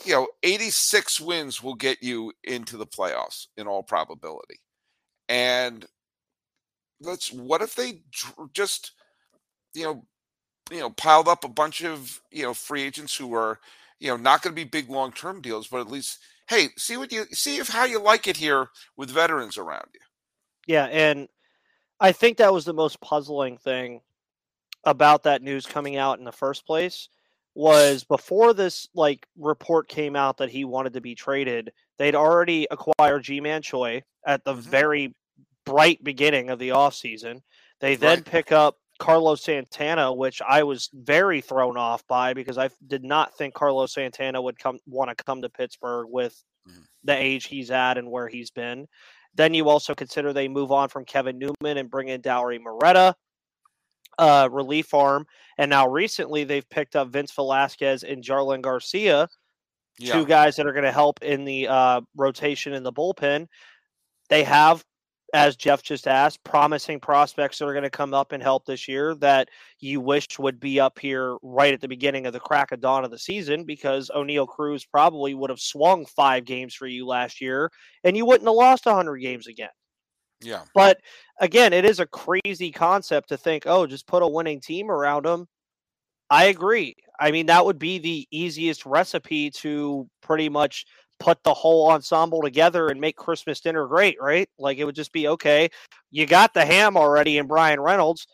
you 0.04 0.12
know 0.12 0.28
86 0.42 1.20
wins 1.20 1.62
will 1.62 1.74
get 1.74 2.02
you 2.02 2.32
into 2.44 2.76
the 2.76 2.86
playoffs 2.86 3.46
in 3.56 3.66
all 3.66 3.82
probability. 3.82 4.60
And 5.28 5.84
let's 7.00 7.32
what 7.32 7.62
if 7.62 7.74
they 7.74 8.02
just 8.52 8.92
you 9.74 9.84
know 9.84 10.04
you 10.70 10.80
know 10.80 10.90
piled 10.90 11.28
up 11.28 11.44
a 11.44 11.48
bunch 11.48 11.84
of 11.84 12.20
you 12.30 12.42
know 12.42 12.54
free 12.54 12.82
agents 12.82 13.14
who 13.14 13.34
are 13.34 13.58
you 14.00 14.08
know 14.08 14.16
not 14.16 14.42
going 14.42 14.54
to 14.54 14.64
be 14.64 14.68
big 14.68 14.88
long 14.88 15.12
term 15.12 15.40
deals 15.40 15.68
but 15.68 15.80
at 15.80 15.90
least 15.90 16.18
hey, 16.48 16.68
see 16.76 16.96
what 16.96 17.12
you 17.12 17.26
see 17.32 17.58
if 17.58 17.68
how 17.68 17.84
you 17.84 18.00
like 18.00 18.26
it 18.26 18.36
here 18.36 18.68
with 18.96 19.10
veterans 19.10 19.58
around 19.58 19.86
you. 19.94 20.00
Yeah, 20.66 20.86
and 20.86 21.28
I 22.00 22.12
think 22.12 22.38
that 22.38 22.52
was 22.52 22.64
the 22.64 22.74
most 22.74 23.00
puzzling 23.00 23.58
thing 23.58 24.00
about 24.84 25.24
that 25.24 25.42
news 25.42 25.66
coming 25.66 25.96
out 25.96 26.18
in 26.18 26.24
the 26.24 26.32
first 26.32 26.66
place 26.66 27.08
was 27.54 28.04
before 28.04 28.54
this 28.54 28.88
like 28.94 29.26
report 29.36 29.88
came 29.88 30.14
out 30.14 30.36
that 30.38 30.50
he 30.50 30.64
wanted 30.64 30.92
to 30.92 31.00
be 31.00 31.14
traded, 31.14 31.72
they'd 31.98 32.14
already 32.14 32.68
acquired 32.70 33.24
Ji-Man 33.24 33.62
Choi 33.62 34.02
at 34.24 34.44
the 34.44 34.52
mm-hmm. 34.52 34.70
very 34.70 35.14
bright 35.66 36.02
beginning 36.04 36.50
of 36.50 36.58
the 36.58 36.68
offseason. 36.68 37.40
They 37.80 37.96
then 37.96 38.18
right. 38.18 38.24
pick 38.24 38.52
up 38.52 38.76
Carlos 38.98 39.42
Santana, 39.42 40.12
which 40.12 40.42
I 40.42 40.64
was 40.64 40.90
very 40.92 41.40
thrown 41.40 41.76
off 41.76 42.06
by 42.06 42.34
because 42.34 42.58
I 42.58 42.70
did 42.86 43.04
not 43.04 43.36
think 43.36 43.54
Carlos 43.54 43.94
Santana 43.94 44.42
would 44.42 44.58
come 44.58 44.78
want 44.86 45.16
to 45.16 45.24
come 45.24 45.42
to 45.42 45.48
Pittsburgh 45.48 46.08
with 46.10 46.42
mm-hmm. 46.68 46.80
the 47.04 47.16
age 47.16 47.46
he's 47.46 47.70
at 47.70 47.96
and 47.96 48.10
where 48.10 48.28
he's 48.28 48.50
been. 48.50 48.86
Then 49.34 49.54
you 49.54 49.68
also 49.68 49.94
consider 49.94 50.32
they 50.32 50.48
move 50.48 50.72
on 50.72 50.88
from 50.88 51.04
Kevin 51.04 51.38
Newman 51.38 51.78
and 51.78 51.90
bring 51.90 52.08
in 52.08 52.22
Dauri 52.22 52.60
Moreta, 52.60 53.14
uh, 54.18 54.48
relief 54.50 54.92
arm, 54.92 55.26
and 55.58 55.70
now 55.70 55.88
recently 55.88 56.42
they've 56.42 56.68
picked 56.68 56.96
up 56.96 57.08
Vince 57.08 57.32
Velasquez 57.32 58.02
and 58.02 58.22
Jarlin 58.22 58.62
Garcia, 58.62 59.28
yeah. 59.98 60.12
two 60.12 60.26
guys 60.26 60.56
that 60.56 60.66
are 60.66 60.72
going 60.72 60.84
to 60.84 60.92
help 60.92 61.22
in 61.22 61.44
the 61.44 61.68
uh, 61.68 62.00
rotation 62.16 62.72
in 62.72 62.82
the 62.82 62.92
bullpen. 62.92 63.46
They 64.28 64.42
have 64.42 64.84
as 65.34 65.56
Jeff 65.56 65.82
just 65.82 66.08
asked, 66.08 66.42
promising 66.42 67.00
prospects 67.00 67.58
that 67.58 67.66
are 67.66 67.72
going 67.72 67.82
to 67.82 67.90
come 67.90 68.14
up 68.14 68.32
and 68.32 68.42
help 68.42 68.64
this 68.64 68.88
year 68.88 69.14
that 69.16 69.48
you 69.78 70.00
wish 70.00 70.38
would 70.38 70.58
be 70.58 70.80
up 70.80 70.98
here 70.98 71.36
right 71.42 71.74
at 71.74 71.80
the 71.80 71.88
beginning 71.88 72.26
of 72.26 72.32
the 72.32 72.40
crack 72.40 72.72
of 72.72 72.80
dawn 72.80 73.04
of 73.04 73.10
the 73.10 73.18
season 73.18 73.64
because 73.64 74.10
Oneil 74.14 74.48
Cruz 74.48 74.84
probably 74.86 75.34
would 75.34 75.50
have 75.50 75.60
swung 75.60 76.06
five 76.06 76.44
games 76.44 76.74
for 76.74 76.86
you 76.86 77.06
last 77.06 77.40
year 77.40 77.70
and 78.04 78.16
you 78.16 78.24
wouldn't 78.24 78.48
have 78.48 78.54
lost 78.54 78.86
100 78.86 79.18
games 79.18 79.46
again. 79.46 79.68
Yeah. 80.40 80.62
But 80.74 81.00
again, 81.40 81.72
it 81.72 81.84
is 81.84 82.00
a 82.00 82.06
crazy 82.06 82.70
concept 82.70 83.28
to 83.28 83.36
think, 83.36 83.64
oh, 83.66 83.86
just 83.86 84.06
put 84.06 84.22
a 84.22 84.28
winning 84.28 84.60
team 84.60 84.90
around 84.90 85.26
them. 85.26 85.46
I 86.30 86.44
agree. 86.44 86.94
I 87.20 87.32
mean, 87.32 87.46
that 87.46 87.64
would 87.64 87.78
be 87.78 87.98
the 87.98 88.26
easiest 88.30 88.86
recipe 88.86 89.50
to 89.50 90.08
pretty 90.22 90.48
much 90.48 90.86
put 91.18 91.42
the 91.42 91.54
whole 91.54 91.90
ensemble 91.90 92.42
together 92.42 92.88
and 92.88 93.00
make 93.00 93.16
Christmas 93.16 93.60
dinner 93.60 93.86
great, 93.86 94.16
right? 94.20 94.48
Like 94.58 94.78
it 94.78 94.84
would 94.84 94.94
just 94.94 95.12
be 95.12 95.28
okay. 95.28 95.68
You 96.10 96.26
got 96.26 96.54
the 96.54 96.64
ham 96.64 96.96
already 96.96 97.38
in 97.38 97.46
Bryan 97.46 97.80
Reynolds. 97.80 98.26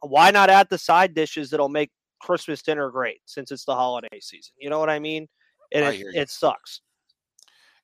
Why 0.00 0.30
not 0.30 0.50
add 0.50 0.68
the 0.68 0.78
side 0.78 1.14
dishes 1.14 1.50
that'll 1.50 1.68
make 1.68 1.90
Christmas 2.20 2.62
dinner 2.62 2.90
great 2.90 3.20
since 3.26 3.50
it's 3.50 3.64
the 3.64 3.74
holiday 3.74 4.20
season? 4.20 4.54
You 4.58 4.70
know 4.70 4.78
what 4.78 4.90
I 4.90 4.98
mean? 4.98 5.28
And 5.72 5.94
it, 5.94 6.06
it 6.14 6.30
sucks. 6.30 6.80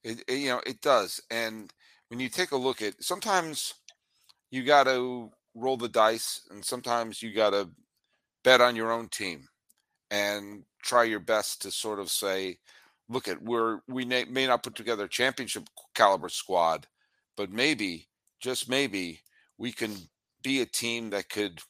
It, 0.05 0.23
it, 0.29 0.35
you 0.35 0.49
know, 0.49 0.61
it 0.67 0.81
does. 0.81 1.21
And 1.31 1.73
when 2.09 2.21
you 2.21 2.29
take 2.29 2.53
a 2.53 2.57
look 2.57 2.83
at 2.83 3.03
sometimes 3.03 3.75
you 4.51 4.65
got 4.65 4.85
to 4.85 5.31
roll 5.55 5.77
the 5.77 5.89
dice 5.89 6.43
and 6.51 6.65
sometimes 6.65 7.23
you 7.23 7.33
got 7.33 7.51
to 7.51 7.69
bet 8.45 8.61
on 8.61 8.77
your 8.77 8.93
own 8.93 9.09
team 9.09 9.49
and 10.11 10.65
try 10.83 11.05
your 11.05 11.21
best 11.21 11.63
to 11.63 11.71
sort 11.71 11.99
of 11.99 12.11
say, 12.11 12.59
look 13.12 13.28
at 13.28 13.42
we're 13.42 13.81
we 13.88 14.04
may, 14.04 14.47
not 14.47 14.62
put 14.62 14.75
together 14.75 15.04
a 15.04 15.09
championship 15.09 15.69
caliber 15.95 16.28
squad, 16.28 16.87
but 17.37 17.50
maybe 17.50 18.09
just 18.40 18.69
maybe 18.69 19.21
we 19.59 19.73
can 19.73 19.95
be 20.42 20.61
a 20.61 20.66
team 20.66 21.11
that 21.11 21.28
could, 21.28 21.61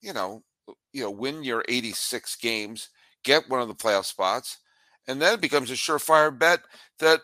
you 0.00 0.12
know, 0.12 0.42
uh, 0.68 0.72
you 0.92 1.02
know, 1.02 1.10
win 1.10 1.42
your 1.42 1.64
86 1.68 2.36
games, 2.36 2.90
get 3.24 3.48
one 3.48 3.60
of 3.60 3.68
the 3.68 3.74
playoff 3.74 4.04
spots, 4.04 4.58
and 5.08 5.20
then 5.20 5.34
it 5.34 5.40
becomes 5.40 5.70
a 5.70 5.74
surefire 5.74 6.36
bet 6.36 6.60
that 7.00 7.20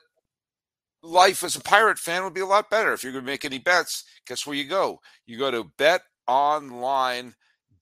life 1.02 1.42
as 1.42 1.56
a 1.56 1.60
pirate 1.60 1.98
fan 1.98 2.24
would 2.24 2.34
be 2.34 2.40
a 2.40 2.46
lot 2.46 2.70
better. 2.70 2.92
If 2.92 3.02
you're 3.02 3.12
going 3.12 3.24
to 3.24 3.30
make 3.30 3.44
any 3.44 3.58
bets, 3.58 4.04
guess 4.26 4.46
where 4.46 4.56
you 4.56 4.64
go? 4.64 5.00
You 5.26 5.38
go 5.38 5.50
to 5.50 5.70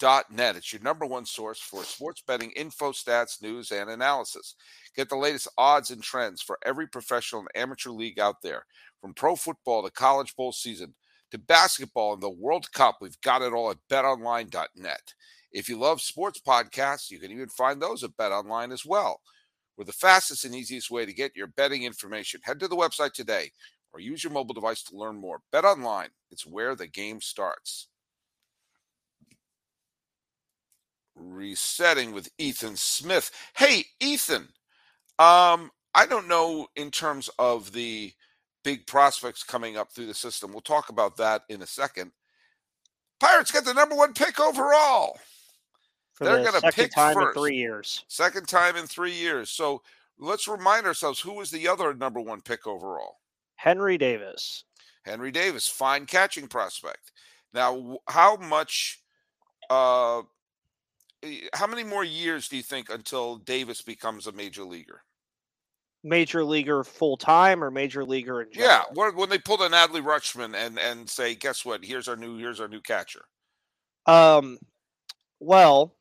betonline.net. 0.00 0.57
It's 0.57 0.73
your 0.73 0.83
number 0.83 1.07
one 1.07 1.25
source 1.25 1.61
for 1.61 1.85
sports 1.85 2.23
betting 2.26 2.50
info, 2.52 2.92
stats, 2.92 3.42
news, 3.42 3.71
and 3.71 3.90
analysis. 3.90 4.54
Get 4.97 5.09
the 5.09 5.16
latest 5.16 5.49
odds 5.59 5.90
and 5.90 6.02
trends 6.02 6.42
for 6.42 6.59
every 6.64 6.87
professional 6.88 7.42
and 7.42 7.62
amateur 7.62 7.90
league 7.90 8.19
out 8.19 8.37
there. 8.42 8.64
From 9.00 9.14
pro 9.14 9.37
football 9.37 9.83
to 9.83 9.90
college 9.90 10.35
bowl 10.37 10.52
season 10.52 10.95
to 11.30 11.38
basketball 11.38 12.14
and 12.14 12.23
the 12.23 12.30
World 12.30 12.71
Cup, 12.73 12.97
we've 13.00 13.21
got 13.23 13.42
it 13.42 13.52
all 13.52 13.71
at 13.71 13.78
betonline.net. 13.90 15.14
If 15.52 15.69
you 15.69 15.78
love 15.78 16.00
sports 16.00 16.40
podcasts, 16.47 17.11
you 17.11 17.19
can 17.19 17.33
even 17.33 17.49
find 17.49 17.80
those 17.80 18.04
at 18.04 18.16
betonline 18.16 18.73
as 18.73 18.85
well. 18.85 19.21
We're 19.76 19.85
the 19.85 19.92
fastest 19.92 20.45
and 20.45 20.54
easiest 20.54 20.90
way 20.90 21.07
to 21.07 21.12
get 21.12 21.35
your 21.35 21.47
betting 21.47 21.85
information. 21.85 22.40
Head 22.45 22.61
to 22.61 22.69
the 22.69 22.76
website 22.76 23.12
today 23.12 23.50
or 23.92 24.00
use 24.00 24.23
your 24.23 24.33
mobile 24.33 24.54
device 24.54 24.83
to 24.85 24.97
learn 24.97 25.16
more. 25.16 25.40
Bet 25.50 25.64
online, 25.64 26.11
it's 26.30 26.47
where 26.47 26.76
the 26.76 26.87
game 26.87 27.21
starts. 27.21 27.88
Resetting 31.17 32.12
with 32.12 32.31
Ethan 32.38 32.76
Smith. 32.76 33.31
Hey, 33.57 33.85
Ethan, 34.00 34.49
um, 35.19 35.71
I 35.95 36.07
don't 36.09 36.29
know 36.29 36.69
in 36.76 36.90
terms 36.90 37.29
of 37.38 37.73
the 37.73 38.12
big 38.64 38.87
prospects 38.87 39.43
coming 39.43 39.76
up 39.76 39.93
through 39.93 40.07
the 40.07 40.14
system. 40.14 40.52
We'll 40.52 40.61
talk 40.61 40.88
about 40.88 41.17
that 41.17 41.43
in 41.49 41.62
a 41.62 41.67
second. 41.67 42.12
Pirates 43.19 43.52
get 43.52 43.64
the 43.64 43.75
number 43.75 43.95
one 43.95 44.14
pick 44.14 44.40
overall. 44.40 45.19
For 46.14 46.25
They're 46.25 46.38
the 46.43 46.50
going 46.50 46.61
to 46.61 46.73
pick 46.73 46.95
time 46.95 47.14
first. 47.14 47.37
in 47.37 47.43
three 47.43 47.57
years. 47.57 48.05
Second 48.09 48.47
time 48.49 48.76
in 48.76 48.87
three 48.87 49.12
years. 49.12 49.50
So 49.50 49.83
let's 50.19 50.49
remind 50.49 50.87
ourselves 50.87 51.21
who 51.21 51.35
was 51.35 51.50
the 51.50 51.67
other 51.69 51.95
number 51.95 52.21
one 52.21 52.40
pick 52.43 52.67
overall? 52.67 53.17
Henry 53.57 53.99
Davis. 53.99 54.64
Henry 55.05 55.31
Davis, 55.31 55.67
fine 55.67 56.07
catching 56.07 56.47
prospect. 56.47 57.12
Now, 57.52 57.99
how 58.07 58.37
much 58.37 59.00
uh, 59.71 60.23
how 61.52 61.66
many 61.66 61.84
more 61.84 62.04
years 62.04 62.48
do 62.48 62.56
you 62.56 62.62
think 62.62 62.88
until 62.90 63.36
Davis 63.36 63.82
becomes 63.82 64.26
a 64.26 64.32
major 64.32 64.64
leaguer? 64.64 65.02
Major 66.02 66.44
leaguer 66.44 66.82
full 66.82 67.16
time 67.16 67.62
or 67.62 67.70
major 67.70 68.04
leaguer 68.04 68.42
in 68.42 68.52
general? 68.52 68.84
Yeah, 68.94 69.10
when 69.14 69.28
they 69.28 69.38
pull 69.38 69.62
an 69.62 69.72
Adley 69.72 70.02
Rutschman 70.02 70.54
and 70.54 70.78
and 70.78 71.08
say, 71.08 71.34
guess 71.34 71.64
what? 71.64 71.84
Here's 71.84 72.08
our 72.08 72.16
new 72.16 72.38
here's 72.38 72.60
our 72.60 72.68
new 72.68 72.80
catcher. 72.80 73.26
Um, 74.06 74.58
well, 75.40 75.94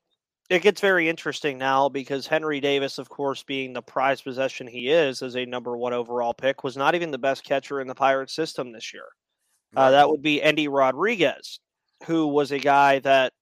it 0.50 0.62
gets 0.62 0.80
very 0.80 1.10
interesting 1.10 1.58
now 1.58 1.90
because 1.90 2.26
Henry 2.26 2.62
Davis, 2.62 2.98
of 2.98 3.10
course, 3.10 3.44
being 3.44 3.74
the 3.74 3.82
prized 3.82 4.24
possession 4.24 4.68
he 4.68 4.90
is 4.90 5.22
as 5.22 5.36
a 5.36 5.46
number 5.46 5.78
one 5.78 5.94
overall 5.94 6.34
pick, 6.34 6.64
was 6.64 6.78
not 6.78 6.96
even 6.96 7.12
the 7.12 7.18
best 7.18 7.44
catcher 7.44 7.82
in 7.82 7.88
the 7.88 7.96
Pirate 7.96 8.30
system 8.30 8.72
this 8.72 8.94
year. 8.94 9.06
Uh, 9.76 9.92
that 9.92 10.10
would 10.10 10.24
be 10.24 10.42
Endy 10.42 10.68
Rodriguez, 10.68 11.60
who 12.06 12.28
was 12.28 12.52
a 12.52 12.58
guy 12.58 12.98
that 13.00 13.34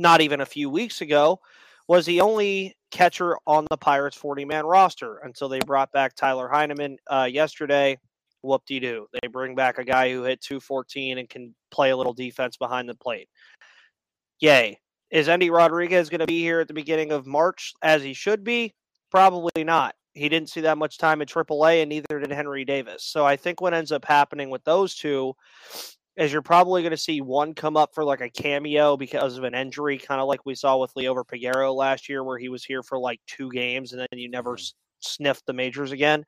not 0.00 0.20
even 0.20 0.40
a 0.40 0.46
few 0.46 0.70
weeks 0.70 1.02
ago, 1.02 1.40
was 1.86 2.06
the 2.06 2.20
only 2.20 2.74
catcher 2.90 3.36
on 3.46 3.66
the 3.70 3.76
Pirates 3.76 4.16
40 4.16 4.44
man 4.44 4.64
roster 4.64 5.18
until 5.18 5.48
they 5.48 5.60
brought 5.60 5.92
back 5.92 6.14
Tyler 6.14 6.48
Heineman 6.48 6.96
uh, 7.08 7.28
yesterday. 7.30 7.98
Whoop 8.42 8.62
de 8.66 8.80
doo. 8.80 9.06
They 9.12 9.28
bring 9.28 9.54
back 9.54 9.78
a 9.78 9.84
guy 9.84 10.10
who 10.10 10.22
hit 10.22 10.40
214 10.40 11.18
and 11.18 11.28
can 11.28 11.54
play 11.70 11.90
a 11.90 11.96
little 11.96 12.14
defense 12.14 12.56
behind 12.56 12.88
the 12.88 12.94
plate. 12.94 13.28
Yay. 14.40 14.80
Is 15.10 15.28
Endy 15.28 15.50
Rodriguez 15.50 16.08
going 16.08 16.20
to 16.20 16.26
be 16.26 16.40
here 16.40 16.60
at 16.60 16.68
the 16.68 16.74
beginning 16.74 17.12
of 17.12 17.26
March 17.26 17.74
as 17.82 18.02
he 18.02 18.14
should 18.14 18.44
be? 18.44 18.72
Probably 19.10 19.64
not. 19.64 19.94
He 20.14 20.28
didn't 20.28 20.48
see 20.48 20.60
that 20.62 20.78
much 20.78 20.98
time 20.98 21.20
at 21.20 21.28
AAA, 21.28 21.82
and 21.82 21.88
neither 21.88 22.20
did 22.20 22.32
Henry 22.32 22.64
Davis. 22.64 23.04
So 23.04 23.26
I 23.26 23.36
think 23.36 23.60
what 23.60 23.74
ends 23.74 23.92
up 23.92 24.04
happening 24.04 24.48
with 24.48 24.64
those 24.64 24.94
two 24.94 25.34
is 26.20 26.30
you're 26.30 26.42
probably 26.42 26.82
going 26.82 26.90
to 26.90 26.98
see 26.98 27.22
one 27.22 27.54
come 27.54 27.78
up 27.78 27.94
for 27.94 28.04
like 28.04 28.20
a 28.20 28.28
cameo 28.28 28.94
because 28.94 29.38
of 29.38 29.44
an 29.44 29.54
injury, 29.54 29.96
kind 29.96 30.20
of 30.20 30.28
like 30.28 30.44
we 30.44 30.54
saw 30.54 30.76
with 30.76 30.92
Liover 30.92 31.24
Peguero 31.24 31.74
last 31.74 32.10
year, 32.10 32.22
where 32.22 32.36
he 32.36 32.50
was 32.50 32.62
here 32.62 32.82
for 32.82 32.98
like 32.98 33.18
two 33.26 33.50
games 33.50 33.92
and 33.92 34.00
then 34.00 34.18
you 34.18 34.28
never 34.28 34.56
mm-hmm. 34.56 34.76
sniffed 35.00 35.46
the 35.46 35.54
majors 35.54 35.92
again. 35.92 36.26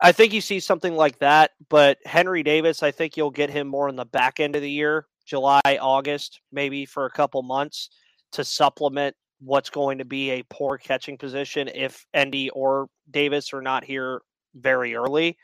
I 0.00 0.12
think 0.12 0.32
you 0.32 0.40
see 0.40 0.60
something 0.60 0.94
like 0.94 1.18
that, 1.18 1.50
but 1.68 1.98
Henry 2.06 2.44
Davis, 2.44 2.84
I 2.84 2.92
think 2.92 3.16
you'll 3.16 3.32
get 3.32 3.50
him 3.50 3.66
more 3.66 3.88
in 3.88 3.96
the 3.96 4.04
back 4.04 4.38
end 4.38 4.54
of 4.54 4.62
the 4.62 4.70
year, 4.70 5.06
July, 5.26 5.60
August, 5.66 6.40
maybe 6.52 6.86
for 6.86 7.06
a 7.06 7.10
couple 7.10 7.42
months 7.42 7.90
to 8.30 8.44
supplement 8.44 9.16
what's 9.40 9.70
going 9.70 9.98
to 9.98 10.04
be 10.04 10.30
a 10.30 10.44
poor 10.44 10.78
catching 10.78 11.18
position 11.18 11.68
if 11.74 12.06
Endy 12.14 12.50
or 12.50 12.88
Davis 13.10 13.52
are 13.52 13.62
not 13.62 13.82
here 13.82 14.22
very 14.54 14.94
early. 14.94 15.36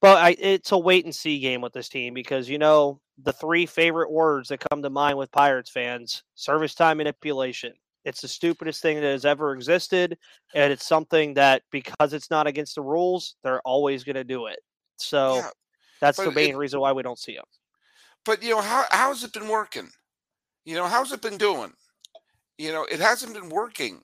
But 0.00 0.18
I, 0.18 0.36
it's 0.38 0.72
a 0.72 0.78
wait 0.78 1.04
and 1.04 1.14
see 1.14 1.38
game 1.38 1.60
with 1.60 1.72
this 1.72 1.88
team 1.88 2.14
because 2.14 2.48
you 2.48 2.58
know 2.58 3.00
the 3.22 3.32
three 3.32 3.66
favorite 3.66 4.10
words 4.10 4.50
that 4.50 4.64
come 4.70 4.82
to 4.82 4.90
mind 4.90 5.18
with 5.18 5.32
Pirates 5.32 5.70
fans: 5.70 6.22
service 6.34 6.74
time 6.74 6.98
manipulation. 6.98 7.72
It's 8.04 8.20
the 8.20 8.28
stupidest 8.28 8.82
thing 8.82 8.96
that 8.96 9.02
has 9.02 9.24
ever 9.24 9.52
existed, 9.52 10.16
and 10.54 10.72
it's 10.72 10.86
something 10.86 11.34
that 11.34 11.62
because 11.72 12.12
it's 12.12 12.30
not 12.30 12.46
against 12.46 12.76
the 12.76 12.82
rules, 12.82 13.34
they're 13.42 13.62
always 13.62 14.04
going 14.04 14.14
to 14.14 14.24
do 14.24 14.46
it. 14.46 14.60
So 14.96 15.36
yeah, 15.36 15.48
that's 16.00 16.18
the 16.18 16.30
main 16.30 16.54
it, 16.54 16.56
reason 16.56 16.78
why 16.78 16.92
we 16.92 17.02
don't 17.02 17.18
see 17.18 17.34
them. 17.34 17.44
But 18.24 18.42
you 18.42 18.50
know 18.50 18.60
how 18.60 18.84
how's 18.90 19.24
it 19.24 19.32
been 19.32 19.48
working? 19.48 19.90
You 20.64 20.74
know 20.76 20.86
how's 20.86 21.12
it 21.12 21.22
been 21.22 21.38
doing? 21.38 21.72
You 22.58 22.72
know 22.72 22.84
it 22.84 23.00
hasn't 23.00 23.34
been 23.34 23.48
working, 23.48 24.02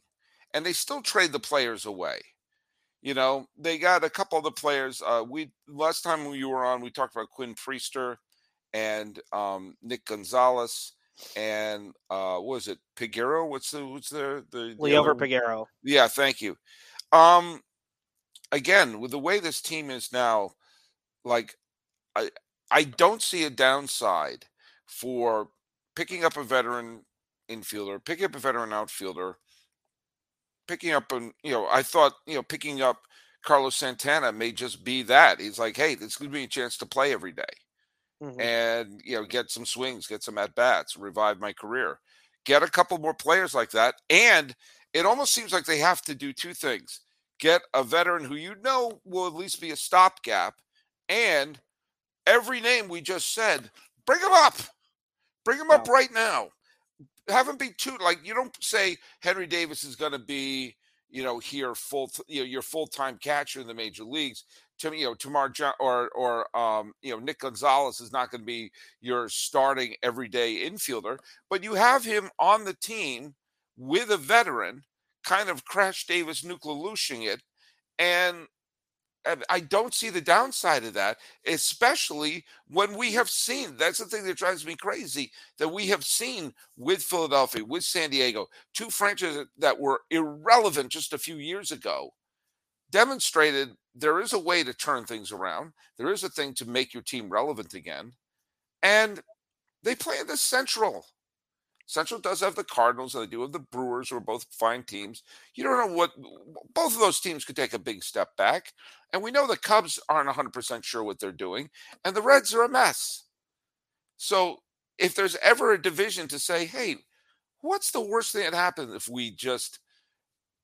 and 0.54 0.64
they 0.64 0.72
still 0.72 1.02
trade 1.02 1.32
the 1.32 1.38
players 1.38 1.86
away. 1.86 2.20
You 3.02 3.14
know, 3.14 3.46
they 3.58 3.78
got 3.78 4.04
a 4.04 4.10
couple 4.10 4.38
of 4.38 4.44
the 4.44 4.52
players. 4.52 5.02
Uh, 5.04 5.24
we 5.28 5.50
last 5.66 6.02
time 6.02 6.24
we 6.24 6.44
were 6.44 6.64
on, 6.64 6.80
we 6.80 6.90
talked 6.90 7.14
about 7.14 7.30
Quinn 7.30 7.54
Priester 7.54 8.16
and 8.72 9.18
um, 9.32 9.76
Nick 9.82 10.04
Gonzalez 10.04 10.92
and 11.36 11.92
uh, 12.10 12.36
what 12.36 12.54
was 12.54 12.68
it 12.68 12.78
Peguero? 12.96 13.48
What's 13.48 13.70
the 13.70 13.86
what's 13.86 14.10
the 14.10 14.44
the 14.50 14.76
Liover 14.78 15.16
Peguero? 15.16 15.66
Yeah, 15.82 16.08
thank 16.08 16.40
you. 16.40 16.56
Um, 17.12 17.60
again, 18.50 19.00
with 19.00 19.10
the 19.10 19.18
way 19.18 19.40
this 19.40 19.60
team 19.60 19.90
is 19.90 20.12
now, 20.12 20.52
like 21.24 21.54
I 22.16 22.30
I 22.70 22.84
don't 22.84 23.22
see 23.22 23.44
a 23.44 23.50
downside 23.50 24.46
for 24.86 25.48
picking 25.94 26.24
up 26.24 26.36
a 26.36 26.42
veteran 26.42 27.04
infielder, 27.50 28.04
picking 28.04 28.24
up 28.24 28.34
a 28.34 28.40
veteran 28.40 28.72
outfielder, 28.72 29.36
picking 30.68 30.92
up 30.92 31.12
and 31.12 31.32
you 31.42 31.52
know, 31.52 31.66
I 31.70 31.82
thought 31.82 32.14
you 32.26 32.34
know 32.34 32.42
picking 32.42 32.82
up 32.82 32.98
Carlos 33.44 33.76
Santana 33.76 34.32
may 34.32 34.52
just 34.52 34.84
be 34.84 35.02
that. 35.04 35.40
He's 35.40 35.58
like, 35.58 35.76
hey, 35.76 35.94
this 35.94 36.16
gives 36.16 36.32
me 36.32 36.44
a 36.44 36.48
chance 36.48 36.76
to 36.78 36.86
play 36.86 37.12
every 37.12 37.32
day. 37.32 37.42
Mm-hmm. 38.22 38.40
and 38.40 39.00
you 39.04 39.16
know 39.16 39.24
get 39.24 39.50
some 39.50 39.66
swings, 39.66 40.06
get 40.06 40.22
some 40.22 40.38
at 40.38 40.54
bats, 40.54 40.96
revive 40.96 41.40
my 41.40 41.52
career. 41.52 41.98
Get 42.44 42.62
a 42.62 42.70
couple 42.70 42.98
more 42.98 43.14
players 43.14 43.52
like 43.52 43.72
that, 43.72 43.96
and 44.08 44.54
it 44.94 45.04
almost 45.06 45.32
seems 45.32 45.52
like 45.52 45.64
they 45.64 45.78
have 45.78 46.02
to 46.02 46.14
do 46.14 46.32
two 46.32 46.54
things: 46.54 47.00
get 47.40 47.62
a 47.74 47.82
veteran 47.82 48.24
who 48.24 48.36
you 48.36 48.54
know 48.62 49.00
will 49.04 49.26
at 49.26 49.34
least 49.34 49.60
be 49.60 49.72
a 49.72 49.76
stopgap, 49.76 50.54
and 51.08 51.58
every 52.24 52.60
name 52.60 52.86
we 52.86 53.00
just 53.00 53.34
said, 53.34 53.68
bring 54.06 54.20
him 54.20 54.30
up, 54.30 54.54
bring 55.44 55.58
him 55.58 55.66
yeah. 55.70 55.76
up 55.76 55.88
right 55.88 56.12
now 56.14 56.46
haven't 57.28 57.58
be 57.58 57.70
too 57.76 57.96
like 58.02 58.18
you 58.24 58.34
don't 58.34 58.56
say 58.62 58.96
Henry 59.20 59.46
Davis 59.46 59.84
is 59.84 59.96
going 59.96 60.12
to 60.12 60.18
be 60.18 60.76
you 61.10 61.22
know 61.22 61.38
here 61.38 61.74
full 61.74 62.10
you 62.26 62.40
know 62.40 62.46
your 62.46 62.62
full 62.62 62.86
time 62.86 63.18
catcher 63.22 63.60
in 63.60 63.66
the 63.66 63.74
major 63.74 64.04
leagues. 64.04 64.44
To 64.78 64.96
you 64.96 65.04
know 65.04 65.14
Termarr 65.14 65.54
Johnson 65.54 65.76
or 66.14 66.56
um, 66.56 66.92
you 67.02 67.12
know 67.12 67.20
Nick 67.20 67.40
Gonzalez 67.40 68.00
is 68.00 68.12
not 68.12 68.30
going 68.30 68.40
to 68.40 68.46
be 68.46 68.72
your 69.00 69.28
starting 69.28 69.94
everyday 70.02 70.68
infielder, 70.68 71.18
but 71.48 71.62
you 71.62 71.74
have 71.74 72.04
him 72.04 72.30
on 72.38 72.64
the 72.64 72.74
team 72.74 73.34
with 73.76 74.10
a 74.10 74.16
veteran, 74.16 74.82
kind 75.24 75.48
of 75.48 75.64
Crash 75.64 76.06
Davis 76.06 76.42
Nuke 76.42 76.62
LaLooshing 76.62 77.26
it. 77.26 77.42
And 77.98 78.46
I 79.48 79.60
don't 79.60 79.94
see 79.94 80.10
the 80.10 80.20
downside 80.20 80.84
of 80.84 80.94
that, 80.94 81.18
especially 81.46 82.44
when 82.68 82.96
we 82.96 83.12
have 83.12 83.30
seen 83.30 83.76
that's 83.76 83.98
the 83.98 84.06
thing 84.06 84.24
that 84.24 84.36
drives 84.36 84.66
me 84.66 84.74
crazy 84.74 85.30
that 85.58 85.68
we 85.68 85.86
have 85.86 86.04
seen 86.04 86.52
with 86.76 87.02
Philadelphia, 87.02 87.64
with 87.64 87.84
San 87.84 88.10
Diego, 88.10 88.48
two 88.74 88.90
franchises 88.90 89.46
that 89.58 89.78
were 89.78 90.00
irrelevant 90.10 90.90
just 90.90 91.12
a 91.12 91.18
few 91.18 91.36
years 91.36 91.70
ago, 91.70 92.10
demonstrated 92.90 93.70
there 93.94 94.20
is 94.20 94.32
a 94.32 94.38
way 94.38 94.64
to 94.64 94.74
turn 94.74 95.04
things 95.04 95.30
around. 95.30 95.72
There 95.98 96.12
is 96.12 96.24
a 96.24 96.28
thing 96.28 96.54
to 96.54 96.68
make 96.68 96.92
your 96.92 97.02
team 97.02 97.28
relevant 97.28 97.74
again. 97.74 98.12
And 98.82 99.22
they 99.82 99.94
play 99.94 100.18
in 100.18 100.26
the 100.26 100.36
Central. 100.36 101.06
Central 101.92 102.20
does 102.20 102.40
have 102.40 102.54
the 102.54 102.64
Cardinals 102.64 103.14
and 103.14 103.22
they 103.22 103.30
do 103.30 103.42
have 103.42 103.52
the 103.52 103.58
Brewers, 103.58 104.08
who 104.08 104.16
are 104.16 104.20
both 104.20 104.46
fine 104.50 104.82
teams. 104.82 105.22
You 105.54 105.62
don't 105.62 105.76
know 105.76 105.94
what 105.94 106.12
both 106.74 106.94
of 106.94 107.00
those 107.00 107.20
teams 107.20 107.44
could 107.44 107.54
take 107.54 107.74
a 107.74 107.78
big 107.78 108.02
step 108.02 108.34
back. 108.36 108.72
And 109.12 109.22
we 109.22 109.30
know 109.30 109.46
the 109.46 109.58
Cubs 109.58 109.98
aren't 110.08 110.30
100% 110.30 110.84
sure 110.84 111.04
what 111.04 111.20
they're 111.20 111.32
doing, 111.32 111.68
and 112.02 112.16
the 112.16 112.22
Reds 112.22 112.54
are 112.54 112.62
a 112.62 112.68
mess. 112.68 113.24
So 114.16 114.62
if 114.96 115.14
there's 115.14 115.36
ever 115.42 115.72
a 115.72 115.82
division 115.82 116.28
to 116.28 116.38
say, 116.38 116.64
hey, 116.64 116.96
what's 117.60 117.90
the 117.90 118.00
worst 118.00 118.32
thing 118.32 118.44
that 118.44 118.54
happens 118.54 118.94
if 118.94 119.06
we 119.06 119.30
just 119.30 119.78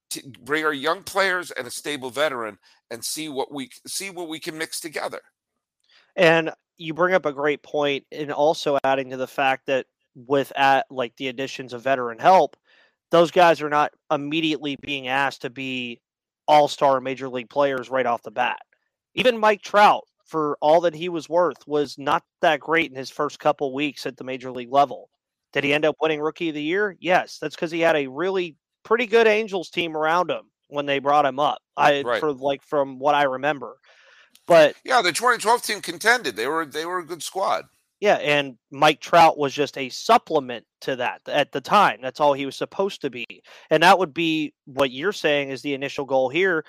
t- 0.08 0.22
bring 0.42 0.64
our 0.64 0.72
young 0.72 1.02
players 1.02 1.50
and 1.50 1.66
a 1.66 1.70
stable 1.70 2.08
veteran 2.08 2.58
and 2.90 3.04
see 3.04 3.28
what 3.28 3.52
we 3.52 3.68
see 3.86 4.08
what 4.08 4.30
we 4.30 4.40
can 4.40 4.56
mix 4.56 4.80
together? 4.80 5.20
And 6.16 6.52
you 6.78 6.94
bring 6.94 7.14
up 7.14 7.26
a 7.26 7.32
great 7.34 7.62
point, 7.62 8.06
and 8.12 8.32
also 8.32 8.78
adding 8.82 9.10
to 9.10 9.18
the 9.18 9.26
fact 9.26 9.66
that 9.66 9.84
with 10.26 10.52
at 10.56 10.86
like 10.90 11.16
the 11.16 11.28
additions 11.28 11.72
of 11.72 11.82
veteran 11.82 12.18
help, 12.18 12.56
those 13.10 13.30
guys 13.30 13.62
are 13.62 13.70
not 13.70 13.92
immediately 14.10 14.76
being 14.80 15.08
asked 15.08 15.42
to 15.42 15.50
be 15.50 16.00
all-star 16.46 17.00
major 17.00 17.28
league 17.28 17.50
players 17.50 17.90
right 17.90 18.06
off 18.06 18.22
the 18.22 18.30
bat. 18.30 18.60
Even 19.14 19.38
Mike 19.38 19.62
Trout, 19.62 20.04
for 20.24 20.58
all 20.60 20.80
that 20.82 20.94
he 20.94 21.08
was 21.08 21.28
worth, 21.28 21.66
was 21.66 21.96
not 21.98 22.22
that 22.40 22.60
great 22.60 22.90
in 22.90 22.96
his 22.96 23.10
first 23.10 23.38
couple 23.38 23.72
weeks 23.72 24.06
at 24.06 24.16
the 24.16 24.24
major 24.24 24.50
league 24.50 24.72
level. 24.72 25.08
Did 25.52 25.64
he 25.64 25.72
end 25.72 25.84
up 25.84 25.96
winning 26.00 26.20
rookie 26.20 26.50
of 26.50 26.54
the 26.54 26.62
year? 26.62 26.96
Yes, 27.00 27.38
that's 27.40 27.54
because 27.54 27.70
he 27.70 27.80
had 27.80 27.96
a 27.96 28.06
really 28.06 28.56
pretty 28.84 29.06
good 29.06 29.26
Angels 29.26 29.70
team 29.70 29.96
around 29.96 30.30
him 30.30 30.50
when 30.68 30.86
they 30.86 30.98
brought 30.98 31.24
him 31.24 31.38
up. 31.38 31.58
I 31.76 32.02
right. 32.02 32.20
for 32.20 32.32
like 32.32 32.62
from 32.62 32.98
what 32.98 33.14
I 33.14 33.24
remember. 33.24 33.76
But 34.46 34.76
yeah, 34.84 35.02
the 35.02 35.12
2012 35.12 35.62
team 35.62 35.80
contended. 35.80 36.36
They 36.36 36.46
were 36.46 36.66
they 36.66 36.86
were 36.86 36.98
a 36.98 37.06
good 37.06 37.22
squad. 37.22 37.64
Yeah, 38.00 38.14
and 38.16 38.56
Mike 38.70 39.00
Trout 39.00 39.38
was 39.38 39.52
just 39.52 39.76
a 39.76 39.88
supplement 39.88 40.64
to 40.82 40.96
that 40.96 41.20
at 41.26 41.50
the 41.50 41.60
time. 41.60 41.98
That's 42.00 42.20
all 42.20 42.32
he 42.32 42.46
was 42.46 42.54
supposed 42.56 43.00
to 43.00 43.10
be. 43.10 43.26
And 43.70 43.82
that 43.82 43.98
would 43.98 44.14
be 44.14 44.54
what 44.66 44.92
you're 44.92 45.12
saying 45.12 45.50
is 45.50 45.62
the 45.62 45.74
initial 45.74 46.04
goal 46.04 46.28
here. 46.28 46.64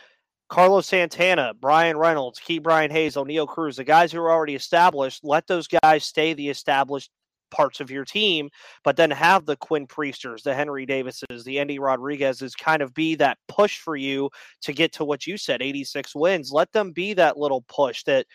Carlos 0.50 0.88
Santana, 0.88 1.54
Bryan 1.54 1.98
Reynolds, 1.98 2.40
Ke'Bryan 2.40 2.92
Hayes, 2.92 3.16
Oneil 3.16 3.48
Cruz, 3.48 3.76
the 3.76 3.84
guys 3.84 4.12
who 4.12 4.20
are 4.20 4.32
already 4.32 4.56
established, 4.56 5.24
let 5.24 5.46
those 5.46 5.68
guys 5.68 6.04
stay 6.04 6.34
the 6.34 6.50
established 6.50 7.12
parts 7.52 7.80
of 7.80 7.92
your 7.92 8.06
team, 8.06 8.50
but 8.84 8.96
then 8.96 9.12
have 9.12 9.46
the 9.46 9.56
Quinn 9.58 9.86
Priesters, 9.88 10.44
the 10.44 10.54
Henry 10.54 10.86
Davises, 10.86 11.44
the 11.44 11.60
Endy 11.60 11.80
Rodriguez's 11.80 12.56
kind 12.56 12.82
of 12.82 12.94
be 12.94 13.16
that 13.16 13.38
push 13.48 13.80
for 13.80 13.96
you 13.96 14.30
to 14.62 14.74
get 14.74 14.94
to 14.94 15.06
what 15.06 15.28
you 15.28 15.38
said, 15.38 15.62
86 15.62 16.16
wins. 16.16 16.52
Let 16.52 16.72
them 16.72 16.92
be 16.92 17.14
that 17.14 17.38
little 17.38 17.64
push 17.68 18.04
that 18.04 18.26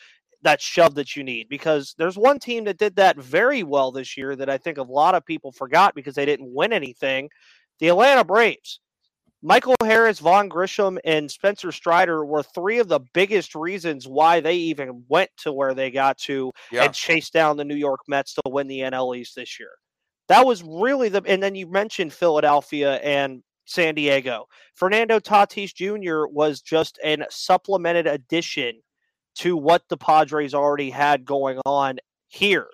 that 0.45 0.61
shove 0.61 0.95
that 0.95 1.17
you 1.17 1.25
need 1.25 1.49
because 1.49 1.95
there's 1.99 2.17
one 2.17 2.39
team 2.39 2.65
that 2.65 2.79
did 2.79 2.97
that 2.97 3.17
very 3.17 3.63
well 3.63 3.91
this 3.91 4.17
year 4.17 4.37
that 4.37 4.49
I 4.49 4.59
think 4.59 4.79
a 4.79 4.83
lot 4.83 5.15
of 5.15 5.27
people 5.27 5.53
forgot 5.53 5.95
because 5.95 6.15
they 6.15 6.27
didn't 6.27 6.55
win 6.55 6.73
anything. 6.73 7.29
The 7.81 7.89
Atlanta 7.89 8.25
Braves. 8.25 8.81
Michael 9.43 9.75
Harris, 9.83 10.21
Vaughn 10.21 10.49
Grissom, 10.49 10.99
and 11.05 11.31
Spencer 11.31 11.71
Strider 11.71 12.25
were 12.25 12.43
three 12.43 12.79
of 12.79 12.89
the 12.89 13.01
biggest 13.13 13.55
reasons 13.55 14.09
why 14.09 14.41
they 14.41 14.55
even 14.55 15.05
went 15.09 15.29
to 15.39 15.53
where 15.53 15.75
they 15.75 15.91
got 15.91 16.17
to 16.19 16.51
yeah. 16.73 16.85
and 16.85 16.95
chased 16.95 17.35
down 17.35 17.59
the 17.59 17.65
New 17.65 17.75
York 17.75 18.01
Mets 18.09 18.33
to 18.35 18.43
win 18.47 18.69
the 18.69 18.81
NL 18.81 19.15
East 19.15 19.37
this 19.37 19.61
year. 19.61 19.73
That 20.29 20.47
was 20.47 20.63
really 20.63 21.11
the, 21.11 21.23
and 21.27 21.43
then 21.43 21.55
you 21.55 21.67
mentioned 21.67 22.15
Philadelphia 22.15 22.95
and 22.97 23.43
San 23.67 23.95
Diego. 23.95 24.47
Fernando 24.75 25.19
Tatis 25.19 25.75
Jr. 25.75 26.27
was 26.27 26.63
just 26.63 26.99
an 27.05 27.27
supplemented 27.29 28.07
addition 28.07 28.81
to 29.37 29.57
what 29.57 29.83
the 29.89 29.97
Padres 29.97 30.55
already 30.55 30.91
had 30.91 31.25
going 31.25 31.61
on 31.67 31.99
here. 32.29 32.69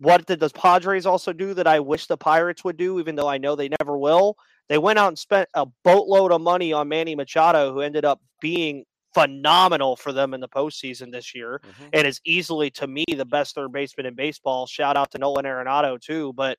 What 0.00 0.26
did 0.26 0.40
the 0.40 0.50
Padres 0.50 1.06
also 1.06 1.32
do 1.32 1.54
that 1.54 1.66
I 1.66 1.80
wish 1.80 2.06
the 2.06 2.16
Pirates 2.16 2.62
would 2.64 2.76
do, 2.76 3.00
even 3.00 3.16
though 3.16 3.28
I 3.28 3.38
know 3.38 3.56
they 3.56 3.70
never 3.80 3.98
will? 3.98 4.36
They 4.68 4.78
went 4.78 4.98
out 4.98 5.08
and 5.08 5.18
spent 5.18 5.48
a 5.54 5.66
boatload 5.84 6.30
of 6.30 6.40
money 6.40 6.72
on 6.72 6.88
Manny 6.88 7.14
Machado, 7.16 7.72
who 7.72 7.80
ended 7.80 8.04
up 8.04 8.20
being 8.40 8.84
phenomenal 9.14 9.96
for 9.96 10.12
them 10.12 10.34
in 10.34 10.40
the 10.40 10.48
postseason 10.48 11.10
this 11.10 11.34
year 11.34 11.60
mm-hmm. 11.64 11.88
and 11.92 12.06
is 12.06 12.20
easily, 12.24 12.70
to 12.70 12.86
me, 12.86 13.04
the 13.16 13.24
best 13.24 13.54
third 13.54 13.72
baseman 13.72 14.06
in 14.06 14.14
baseball. 14.14 14.66
Shout 14.66 14.96
out 14.96 15.10
to 15.12 15.18
Nolan 15.18 15.46
Arenado, 15.46 16.00
too, 16.00 16.32
but 16.34 16.58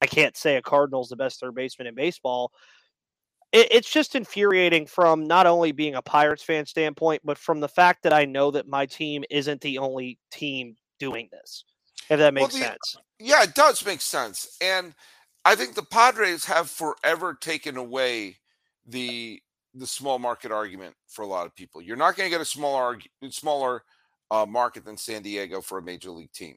I 0.00 0.06
can't 0.06 0.36
say 0.36 0.56
a 0.56 0.62
Cardinal's 0.62 1.08
the 1.08 1.16
best 1.16 1.40
third 1.40 1.54
baseman 1.54 1.86
in 1.86 1.94
baseball 1.94 2.52
it, 3.52 3.68
it's 3.70 3.90
just 3.90 4.14
infuriating 4.14 4.86
from 4.86 5.26
not 5.26 5.46
only 5.46 5.72
being 5.72 5.94
a 5.94 6.02
Pirates 6.02 6.42
fan 6.42 6.66
standpoint, 6.66 7.22
but 7.24 7.38
from 7.38 7.60
the 7.60 7.68
fact 7.68 8.02
that 8.02 8.12
I 8.12 8.24
know 8.24 8.50
that 8.52 8.68
my 8.68 8.86
team 8.86 9.24
isn't 9.30 9.60
the 9.60 9.78
only 9.78 10.18
team 10.30 10.76
doing 10.98 11.28
this. 11.32 11.64
If 12.08 12.18
that 12.18 12.34
makes 12.34 12.54
well, 12.54 12.62
the, 12.62 12.68
sense. 12.68 12.96
Yeah, 13.18 13.42
it 13.42 13.54
does 13.54 13.84
make 13.84 14.00
sense. 14.00 14.56
And 14.60 14.94
I 15.44 15.54
think 15.54 15.74
the 15.74 15.82
Padres 15.82 16.44
have 16.44 16.70
forever 16.70 17.36
taken 17.40 17.76
away 17.76 18.36
the 18.86 19.40
the 19.72 19.86
small 19.86 20.18
market 20.18 20.50
argument 20.50 20.96
for 21.06 21.22
a 21.22 21.28
lot 21.28 21.46
of 21.46 21.54
people. 21.54 21.80
You're 21.80 21.96
not 21.96 22.16
going 22.16 22.26
to 22.26 22.30
get 22.34 22.40
a 22.40 22.46
smaller 22.46 22.98
smaller 23.30 23.82
uh, 24.30 24.46
market 24.46 24.84
than 24.84 24.96
San 24.96 25.22
Diego 25.22 25.60
for 25.60 25.78
a 25.78 25.82
major 25.82 26.10
league 26.10 26.32
team, 26.32 26.56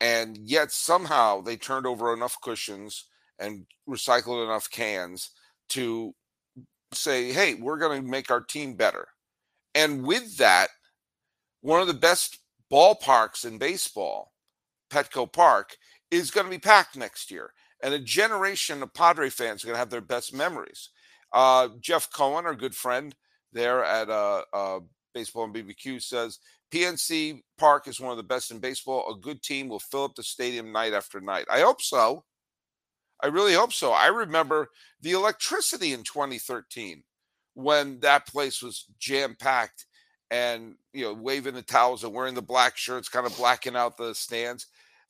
and 0.00 0.36
yet 0.38 0.72
somehow 0.72 1.40
they 1.40 1.56
turned 1.56 1.86
over 1.86 2.12
enough 2.12 2.36
cushions 2.42 3.04
and 3.38 3.66
recycled 3.88 4.44
enough 4.44 4.70
cans 4.70 5.30
to 5.70 6.14
say, 6.92 7.32
hey, 7.32 7.54
we're 7.54 7.78
going 7.78 8.02
to 8.02 8.08
make 8.08 8.30
our 8.30 8.40
team 8.40 8.74
better. 8.74 9.08
And 9.74 10.04
with 10.06 10.36
that, 10.38 10.68
one 11.60 11.80
of 11.80 11.86
the 11.86 11.94
best 11.94 12.38
ballparks 12.72 13.44
in 13.44 13.58
baseball, 13.58 14.32
Petco 14.90 15.30
Park, 15.30 15.76
is 16.10 16.30
going 16.30 16.46
to 16.46 16.50
be 16.50 16.58
packed 16.58 16.96
next 16.96 17.30
year. 17.30 17.52
And 17.82 17.92
a 17.92 17.98
generation 17.98 18.82
of 18.82 18.94
Padre 18.94 19.28
fans 19.30 19.62
are 19.62 19.66
going 19.66 19.74
to 19.74 19.80
have 19.80 19.90
their 19.90 20.00
best 20.00 20.32
memories. 20.34 20.90
Uh, 21.32 21.68
Jeff 21.80 22.08
Cohen, 22.12 22.46
our 22.46 22.54
good 22.54 22.74
friend 22.74 23.14
there 23.52 23.84
at 23.84 24.08
uh, 24.08 24.42
uh, 24.52 24.80
Baseball 25.12 25.44
and 25.44 25.54
BBQ, 25.54 26.02
says 26.02 26.38
PNC 26.72 27.40
Park 27.58 27.88
is 27.88 28.00
one 28.00 28.10
of 28.10 28.16
the 28.16 28.22
best 28.22 28.50
in 28.50 28.58
baseball. 28.58 29.12
A 29.12 29.18
good 29.18 29.42
team 29.42 29.68
will 29.68 29.80
fill 29.80 30.04
up 30.04 30.14
the 30.14 30.22
stadium 30.22 30.72
night 30.72 30.92
after 30.92 31.20
night. 31.20 31.46
I 31.50 31.60
hope 31.60 31.82
so. 31.82 32.24
I 33.24 33.28
really 33.28 33.54
hope 33.54 33.72
so. 33.72 33.92
I 33.92 34.08
remember 34.08 34.68
the 35.00 35.12
electricity 35.12 35.94
in 35.94 36.02
2013 36.02 37.02
when 37.54 37.98
that 38.00 38.26
place 38.26 38.62
was 38.62 38.84
jam 38.98 39.34
packed 39.38 39.86
and 40.30 40.74
you 40.92 41.04
know 41.06 41.14
waving 41.14 41.54
the 41.54 41.62
towels 41.62 42.04
and 42.04 42.12
wearing 42.12 42.34
the 42.34 42.42
black 42.42 42.76
shirts, 42.76 43.08
kind 43.08 43.26
of 43.26 43.34
blacking 43.38 43.76
out 43.76 43.96
the 43.96 44.14
stands. 44.14 44.66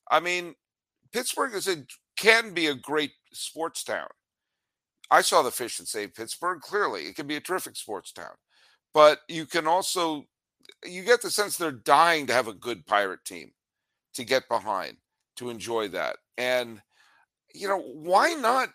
I 0.09 0.21
mean, 0.21 0.55
Pittsburgh 1.11 1.53
is 1.55 1.67
a 1.67 1.83
can 2.17 2.53
be 2.53 2.67
a 2.67 2.73
great 2.73 3.11
sports 3.33 3.83
town. 3.83 4.07
I 5.11 5.19
saw 5.19 5.41
the 5.41 5.51
fish 5.51 5.79
and 5.79 5.87
saved 5.87 6.15
Pittsburgh. 6.15 6.61
Clearly, 6.61 7.07
it 7.07 7.17
can 7.17 7.27
be 7.27 7.35
a 7.35 7.41
terrific 7.41 7.75
sports 7.75 8.13
town, 8.13 8.35
but 8.93 9.19
you 9.27 9.45
can 9.45 9.67
also 9.67 10.23
you 10.85 11.03
get 11.03 11.21
the 11.21 11.29
sense 11.29 11.57
they're 11.57 11.71
dying 11.73 12.27
to 12.27 12.33
have 12.33 12.47
a 12.47 12.53
good 12.53 12.85
pirate 12.85 13.25
team 13.25 13.51
to 14.13 14.23
get 14.23 14.47
behind 14.47 14.95
to 15.35 15.49
enjoy 15.49 15.89
that 15.89 16.15
and 16.37 16.81
you 17.55 17.67
know, 17.67 17.79
why 17.79 18.33
not? 18.33 18.69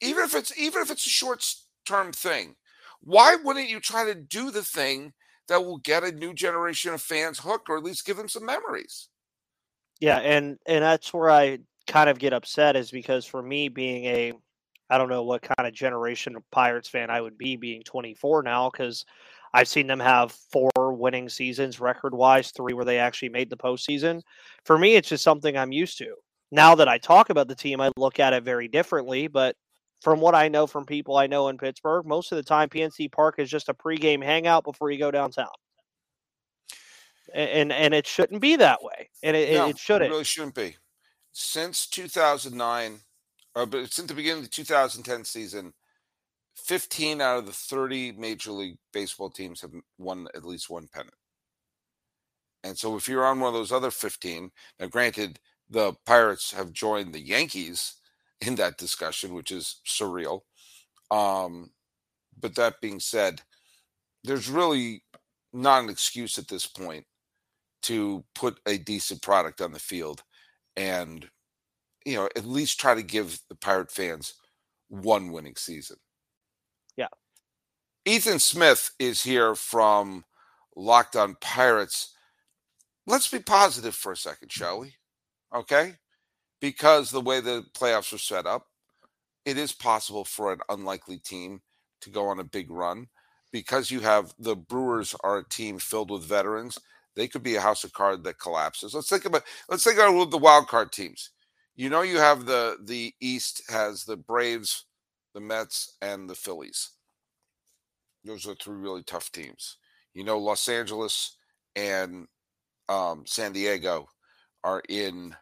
Even 0.00 0.24
if 0.24 0.34
it's 0.34 0.56
even 0.58 0.82
if 0.82 0.90
it's 0.90 1.06
a 1.06 1.10
short 1.10 1.44
term 1.86 2.12
thing, 2.12 2.56
why 3.00 3.36
wouldn't 3.36 3.68
you 3.68 3.80
try 3.80 4.04
to 4.04 4.14
do 4.14 4.50
the 4.50 4.62
thing 4.62 5.12
that 5.48 5.64
will 5.64 5.78
get 5.78 6.04
a 6.04 6.12
new 6.12 6.34
generation 6.34 6.92
of 6.92 7.02
fans 7.02 7.40
hooked, 7.40 7.68
or 7.68 7.76
at 7.76 7.84
least 7.84 8.06
give 8.06 8.16
them 8.16 8.28
some 8.28 8.46
memories? 8.46 9.08
Yeah, 10.00 10.18
and 10.18 10.58
and 10.66 10.82
that's 10.82 11.12
where 11.12 11.30
I 11.30 11.58
kind 11.86 12.10
of 12.10 12.18
get 12.18 12.32
upset 12.32 12.76
is 12.76 12.90
because 12.90 13.24
for 13.26 13.42
me 13.42 13.68
being 13.68 14.04
a 14.04 14.32
I 14.90 14.98
don't 14.98 15.08
know 15.08 15.22
what 15.22 15.42
kind 15.42 15.66
of 15.66 15.72
generation 15.72 16.36
of 16.36 16.48
Pirates 16.50 16.88
fan 16.88 17.10
I 17.10 17.20
would 17.20 17.38
be 17.38 17.56
being 17.56 17.82
24 17.82 18.42
now 18.42 18.70
because 18.70 19.04
I've 19.54 19.68
seen 19.68 19.86
them 19.86 20.00
have 20.00 20.32
four 20.32 20.92
winning 20.92 21.28
seasons 21.28 21.80
record 21.80 22.14
wise, 22.14 22.50
three 22.50 22.74
where 22.74 22.84
they 22.84 22.98
actually 22.98 23.28
made 23.28 23.50
the 23.50 23.56
postseason. 23.56 24.22
For 24.64 24.78
me, 24.78 24.96
it's 24.96 25.08
just 25.08 25.24
something 25.24 25.56
I'm 25.56 25.72
used 25.72 25.98
to 25.98 26.14
now 26.52 26.74
that 26.74 26.86
I 26.86 26.98
talk 26.98 27.30
about 27.30 27.48
the 27.48 27.54
team, 27.56 27.80
I 27.80 27.90
look 27.96 28.20
at 28.20 28.34
it 28.34 28.44
very 28.44 28.68
differently. 28.68 29.26
But 29.26 29.56
from 30.02 30.20
what 30.20 30.34
I 30.34 30.48
know 30.48 30.66
from 30.66 30.84
people 30.84 31.16
I 31.16 31.26
know 31.26 31.48
in 31.48 31.56
Pittsburgh, 31.56 32.06
most 32.06 32.30
of 32.30 32.36
the 32.36 32.42
time 32.42 32.68
PNC 32.68 33.10
Park 33.10 33.36
is 33.38 33.50
just 33.50 33.68
a 33.68 33.74
pregame 33.74 34.22
hangout 34.22 34.62
before 34.62 34.90
you 34.90 34.98
go 34.98 35.10
downtown. 35.10 35.48
And 37.34 37.72
and 37.72 37.94
it 37.94 38.06
shouldn't 38.06 38.42
be 38.42 38.56
that 38.56 38.82
way. 38.82 39.08
And 39.22 39.34
it, 39.34 39.54
no, 39.54 39.68
it 39.68 39.78
shouldn't. 39.78 40.10
It 40.10 40.12
really 40.12 40.24
shouldn't 40.24 40.54
be. 40.54 40.76
Since 41.32 41.86
2009, 41.86 43.00
uh, 43.56 43.64
but 43.64 43.90
since 43.90 44.08
the 44.08 44.14
beginning 44.14 44.40
of 44.40 44.44
the 44.44 44.50
2010 44.50 45.24
season, 45.24 45.72
15 46.56 47.22
out 47.22 47.38
of 47.38 47.46
the 47.46 47.52
30 47.52 48.12
Major 48.12 48.52
League 48.52 48.76
Baseball 48.92 49.30
teams 49.30 49.62
have 49.62 49.72
won 49.96 50.28
at 50.34 50.44
least 50.44 50.68
one 50.68 50.88
pennant. 50.92 51.14
And 52.64 52.76
so 52.76 52.96
if 52.96 53.08
you're 53.08 53.24
on 53.24 53.40
one 53.40 53.48
of 53.48 53.54
those 53.54 53.72
other 53.72 53.90
15, 53.90 54.50
now 54.78 54.86
granted, 54.86 55.40
the 55.72 55.94
Pirates 56.04 56.52
have 56.52 56.72
joined 56.72 57.14
the 57.14 57.20
Yankees 57.20 57.94
in 58.42 58.56
that 58.56 58.76
discussion, 58.76 59.32
which 59.32 59.50
is 59.50 59.80
surreal. 59.86 60.42
Um, 61.10 61.70
but 62.38 62.54
that 62.56 62.80
being 62.82 63.00
said, 63.00 63.40
there's 64.22 64.50
really 64.50 65.02
not 65.52 65.82
an 65.82 65.90
excuse 65.90 66.38
at 66.38 66.48
this 66.48 66.66
point 66.66 67.06
to 67.84 68.22
put 68.34 68.60
a 68.66 68.76
decent 68.76 69.22
product 69.22 69.60
on 69.60 69.72
the 69.72 69.78
field 69.78 70.22
and 70.76 71.28
you 72.06 72.14
know 72.14 72.28
at 72.36 72.46
least 72.46 72.80
try 72.80 72.94
to 72.94 73.02
give 73.02 73.40
the 73.48 73.54
pirate 73.56 73.90
fans 73.90 74.34
one 74.88 75.32
winning 75.32 75.56
season. 75.56 75.96
Yeah. 76.96 77.08
Ethan 78.04 78.38
smith 78.38 78.92
is 78.98 79.22
here 79.22 79.54
from 79.54 80.24
locked 80.76 81.16
on 81.16 81.36
pirates. 81.40 82.14
Let's 83.06 83.28
be 83.28 83.40
positive 83.40 83.94
for 83.94 84.12
a 84.12 84.16
second 84.16 84.52
shall 84.52 84.80
we 84.80 84.94
okay 85.54 85.94
because 86.60 87.10
the 87.10 87.20
way 87.20 87.40
the 87.40 87.64
playoffs 87.74 88.12
are 88.12 88.18
set 88.18 88.46
up 88.46 88.68
it 89.44 89.58
is 89.58 89.72
possible 89.72 90.24
for 90.24 90.52
an 90.52 90.60
unlikely 90.68 91.18
team 91.18 91.60
to 92.00 92.10
go 92.10 92.26
on 92.28 92.40
a 92.40 92.44
big 92.44 92.70
run 92.70 93.08
because 93.52 93.90
you 93.90 94.00
have 94.00 94.34
the 94.38 94.56
brewers 94.56 95.14
are 95.24 95.38
a 95.38 95.48
team 95.48 95.78
filled 95.78 96.10
with 96.10 96.24
veterans 96.24 96.78
they 97.16 97.28
could 97.28 97.42
be 97.42 97.56
a 97.56 97.60
house 97.60 97.84
of 97.84 97.92
cards 97.92 98.22
that 98.22 98.38
collapses. 98.38 98.94
Let's 98.94 99.08
think 99.10 99.26
about 99.26 99.42
let's 99.68 99.84
think 99.84 99.98
about 99.98 100.30
the 100.30 100.38
wild 100.38 100.68
card 100.68 100.92
teams. 100.92 101.30
You 101.76 101.90
know, 101.90 102.02
you 102.02 102.18
have 102.18 102.46
the 102.46 102.78
the 102.84 103.14
East 103.20 103.62
has 103.70 104.04
the 104.04 104.16
Braves, 104.16 104.86
the 105.34 105.40
Mets, 105.40 105.96
and 106.00 106.30
the 106.30 106.34
Phillies. 106.34 106.90
Those 108.24 108.46
are 108.46 108.54
three 108.54 108.76
really 108.76 109.02
tough 109.02 109.30
teams. 109.32 109.78
You 110.14 110.24
know, 110.24 110.38
Los 110.38 110.68
Angeles 110.68 111.36
and 111.76 112.26
um, 112.88 113.24
San 113.26 113.52
Diego 113.52 114.08
are 114.64 114.82
in 114.88 115.34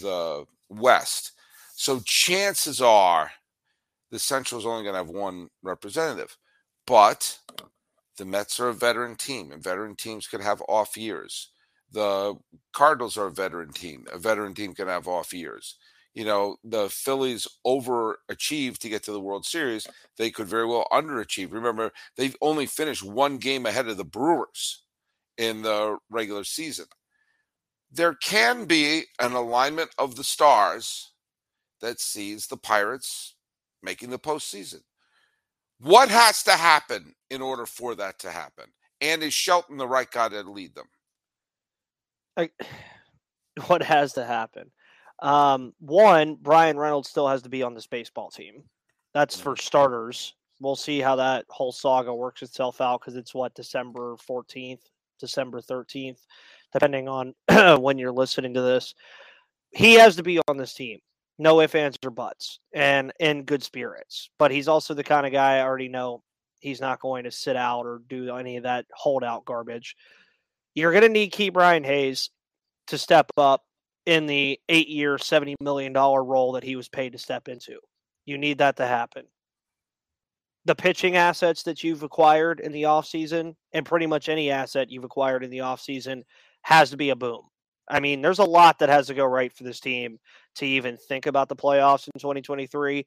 the 0.00 0.44
West. 0.68 1.32
So 1.74 2.00
chances 2.04 2.80
are 2.80 3.30
the 4.10 4.18
Central 4.18 4.60
is 4.60 4.66
only 4.66 4.82
going 4.82 4.94
to 4.94 4.98
have 4.98 5.08
one 5.08 5.48
representative. 5.62 6.36
But 6.86 7.38
the 8.16 8.24
Mets 8.24 8.58
are 8.60 8.68
a 8.68 8.74
veteran 8.74 9.16
team, 9.16 9.52
and 9.52 9.62
veteran 9.62 9.96
teams 9.96 10.26
could 10.26 10.40
have 10.40 10.62
off 10.68 10.96
years. 10.96 11.50
The 11.92 12.34
Cardinals 12.72 13.16
are 13.16 13.26
a 13.26 13.32
veteran 13.32 13.72
team. 13.72 14.06
A 14.12 14.18
veteran 14.18 14.54
team 14.54 14.74
can 14.74 14.88
have 14.88 15.08
off 15.08 15.32
years. 15.32 15.76
You 16.14 16.24
know, 16.24 16.56
the 16.64 16.88
Phillies 16.88 17.46
overachieved 17.64 18.78
to 18.78 18.88
get 18.88 19.04
to 19.04 19.12
the 19.12 19.20
World 19.20 19.46
Series. 19.46 19.86
They 20.16 20.30
could 20.30 20.48
very 20.48 20.66
well 20.66 20.86
underachieve. 20.92 21.52
Remember, 21.52 21.92
they've 22.16 22.36
only 22.42 22.66
finished 22.66 23.04
one 23.04 23.38
game 23.38 23.64
ahead 23.64 23.88
of 23.88 23.96
the 23.96 24.04
Brewers 24.04 24.82
in 25.38 25.62
the 25.62 25.98
regular 26.10 26.44
season. 26.44 26.86
There 27.92 28.14
can 28.14 28.66
be 28.66 29.04
an 29.18 29.32
alignment 29.32 29.90
of 29.98 30.16
the 30.16 30.24
stars 30.24 31.12
that 31.80 32.00
sees 32.00 32.46
the 32.46 32.56
Pirates 32.56 33.34
making 33.82 34.10
the 34.10 34.18
postseason. 34.18 34.80
What 35.80 36.10
has 36.10 36.42
to 36.44 36.52
happen 36.52 37.14
in 37.30 37.40
order 37.40 37.66
for 37.66 37.94
that 37.96 38.18
to 38.20 38.30
happen? 38.30 38.66
And 39.00 39.22
is 39.22 39.32
Shelton 39.32 39.78
the 39.78 39.88
right 39.88 40.10
guy 40.10 40.28
to 40.28 40.42
lead 40.42 40.74
them? 40.74 40.88
I, 42.36 42.50
what 43.66 43.82
has 43.82 44.12
to 44.14 44.24
happen? 44.24 44.70
Um, 45.20 45.74
one, 45.80 46.36
Bryan 46.36 46.78
Reynolds 46.78 47.08
still 47.08 47.28
has 47.28 47.42
to 47.42 47.48
be 47.48 47.62
on 47.62 47.74
this 47.74 47.86
baseball 47.86 48.30
team. 48.30 48.62
That's 49.14 49.38
for 49.38 49.52
mm-hmm. 49.52 49.62
starters. 49.62 50.34
We'll 50.60 50.76
see 50.76 51.00
how 51.00 51.16
that 51.16 51.46
whole 51.48 51.72
saga 51.72 52.14
works 52.14 52.42
itself 52.42 52.80
out 52.80 53.00
because 53.00 53.16
it's 53.16 53.34
what 53.34 53.54
December 53.54 54.16
14th, 54.16 54.82
December 55.20 55.60
13th, 55.60 56.20
depending 56.72 57.08
on 57.08 57.34
when 57.80 57.98
you're 57.98 58.12
listening 58.12 58.54
to 58.54 58.62
this. 58.62 58.94
He 59.70 59.94
has 59.94 60.16
to 60.16 60.22
be 60.22 60.40
on 60.48 60.56
this 60.56 60.74
team 60.74 60.98
no 61.40 61.60
ifs, 61.62 61.74
ands, 61.74 61.98
or 62.04 62.10
buts, 62.10 62.60
and 62.74 63.12
in 63.18 63.44
good 63.44 63.62
spirits. 63.62 64.28
But 64.38 64.50
he's 64.50 64.68
also 64.68 64.92
the 64.92 65.02
kind 65.02 65.26
of 65.26 65.32
guy 65.32 65.56
I 65.56 65.62
already 65.62 65.88
know 65.88 66.22
he's 66.60 66.82
not 66.82 67.00
going 67.00 67.24
to 67.24 67.30
sit 67.30 67.56
out 67.56 67.86
or 67.86 68.02
do 68.08 68.36
any 68.36 68.58
of 68.58 68.64
that 68.64 68.84
holdout 68.94 69.46
garbage. 69.46 69.96
You're 70.74 70.92
going 70.92 71.02
to 71.02 71.08
need 71.08 71.32
Ke'Bryan 71.32 71.84
Hayes 71.86 72.28
to 72.88 72.98
step 72.98 73.30
up 73.38 73.64
in 74.04 74.26
the 74.26 74.60
eight 74.68 74.88
year, 74.88 75.16
$70 75.16 75.54
million 75.60 75.94
role 75.94 76.52
that 76.52 76.62
he 76.62 76.76
was 76.76 76.90
paid 76.90 77.12
to 77.12 77.18
step 77.18 77.48
into. 77.48 77.78
You 78.26 78.36
need 78.36 78.58
that 78.58 78.76
to 78.76 78.86
happen. 78.86 79.24
The 80.66 80.74
pitching 80.74 81.16
assets 81.16 81.62
that 81.62 81.82
you've 81.82 82.02
acquired 82.02 82.60
in 82.60 82.72
the 82.72 82.82
offseason, 82.82 83.54
and 83.72 83.86
pretty 83.86 84.06
much 84.06 84.28
any 84.28 84.50
asset 84.50 84.90
you've 84.90 85.04
acquired 85.04 85.42
in 85.42 85.50
the 85.50 85.58
offseason, 85.58 86.22
has 86.62 86.90
to 86.90 86.96
be 86.96 87.10
a 87.10 87.16
boom. 87.16 87.42
I 87.88 87.98
mean, 88.00 88.22
there's 88.22 88.38
a 88.38 88.44
lot 88.44 88.78
that 88.78 88.88
has 88.88 89.08
to 89.08 89.14
go 89.14 89.24
right 89.24 89.52
for 89.52 89.64
this 89.64 89.80
team 89.80 90.18
to 90.56 90.66
even 90.66 90.96
think 90.96 91.26
about 91.26 91.48
the 91.48 91.56
playoffs 91.56 92.06
in 92.06 92.20
2023. 92.20 93.04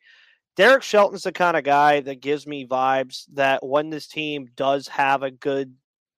Derek 0.55 0.83
Shelton's 0.83 1.23
the 1.23 1.31
kind 1.31 1.57
of 1.57 1.63
guy 1.63 2.01
that 2.01 2.21
gives 2.21 2.45
me 2.45 2.67
vibes 2.67 3.23
that 3.33 3.65
when 3.65 3.89
this 3.89 4.07
team 4.07 4.47
does 4.55 4.87
have 4.87 5.23
a 5.23 5.31
good, 5.31 5.73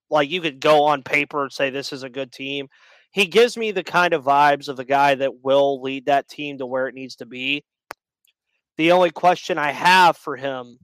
like 0.09 0.29
you 0.29 0.41
could 0.41 0.59
go 0.59 0.83
on 0.83 1.03
paper 1.03 1.43
and 1.43 1.53
say 1.53 1.69
this 1.69 1.93
is 1.93 2.03
a 2.03 2.09
good 2.09 2.31
team. 2.31 2.67
He 3.11 3.27
gives 3.27 3.55
me 3.55 3.71
the 3.71 3.83
kind 3.83 4.13
of 4.13 4.25
vibes 4.25 4.67
of 4.67 4.75
the 4.75 4.83
guy 4.83 5.15
that 5.15 5.43
will 5.43 5.81
lead 5.81 6.07
that 6.07 6.27
team 6.27 6.57
to 6.57 6.65
where 6.65 6.87
it 6.87 6.95
needs 6.95 7.15
to 7.17 7.25
be. 7.25 7.63
The 8.77 8.91
only 8.91 9.11
question 9.11 9.57
I 9.57 9.71
have 9.71 10.17
for 10.17 10.35
him, 10.35 10.79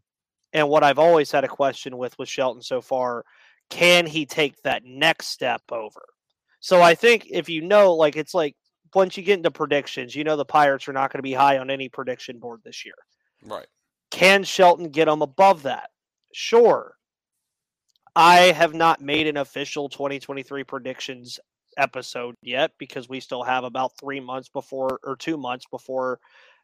and 0.54 0.68
what 0.68 0.84
I've 0.84 1.00
always 1.00 1.32
had 1.32 1.44
a 1.44 1.50
question 1.50 1.98
with 1.98 2.18
with 2.20 2.30
Shelton 2.30 2.62
so 2.62 2.82
far, 2.82 3.24
can 3.70 4.06
he 4.06 4.26
take 4.26 4.62
that 4.64 4.84
next 4.86 5.28
step 5.28 5.62
over? 5.72 6.02
So 6.60 6.82
I 6.82 6.96
think 6.96 7.28
if 7.30 7.50
you 7.50 7.62
know, 7.62 7.94
like 7.96 8.16
it's 8.16 8.34
like 8.34 8.56
once 8.94 9.18
you 9.18 9.24
get 9.24 9.38
into 9.38 9.52
predictions, 9.52 10.16
you 10.16 10.24
know 10.24 10.36
the 10.36 10.46
Pirates 10.46 10.88
are 10.88 10.94
not 10.94 11.12
going 11.12 11.20
to 11.20 11.24
be 11.24 11.34
high 11.34 11.58
on 11.58 11.70
any 11.70 11.90
prediction 11.90 12.40
board 12.40 12.62
this 12.64 12.86
year. 12.86 12.96
Right. 13.44 13.68
Can 14.12 14.44
Shelton 14.44 14.90
get 14.90 15.06
them 15.06 15.22
above 15.22 15.64
that? 15.64 15.90
Sure. 16.34 16.94
I 18.16 18.52
have 18.52 18.74
not 18.74 19.02
made 19.02 19.28
an 19.28 19.38
official 19.38 19.88
2023 19.88 20.66
predictions 20.66 21.40
episode 21.78 22.36
yet 22.42 22.72
because 22.78 23.08
we 23.08 23.22
still 23.22 23.44
have 23.44 23.64
about 23.64 23.94
three 24.00 24.20
months 24.20 24.50
before 24.50 25.00
or 25.04 25.16
two 25.16 25.38
months 25.38 25.66
before 25.72 26.20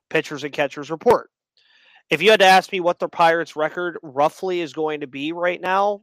pitchers 0.10 0.44
and 0.44 0.54
catchers 0.54 0.92
report. 0.92 1.30
If 2.10 2.22
you 2.22 2.32
had 2.32 2.40
to 2.40 2.46
ask 2.46 2.72
me 2.72 2.80
what 2.80 3.00
the 3.00 3.10
Pirates 3.10 3.56
record 3.56 3.98
roughly 4.02 4.62
is 4.62 4.74
going 4.74 5.02
to 5.02 5.08
be 5.08 5.34
right 5.34 5.60
now, 5.60 6.02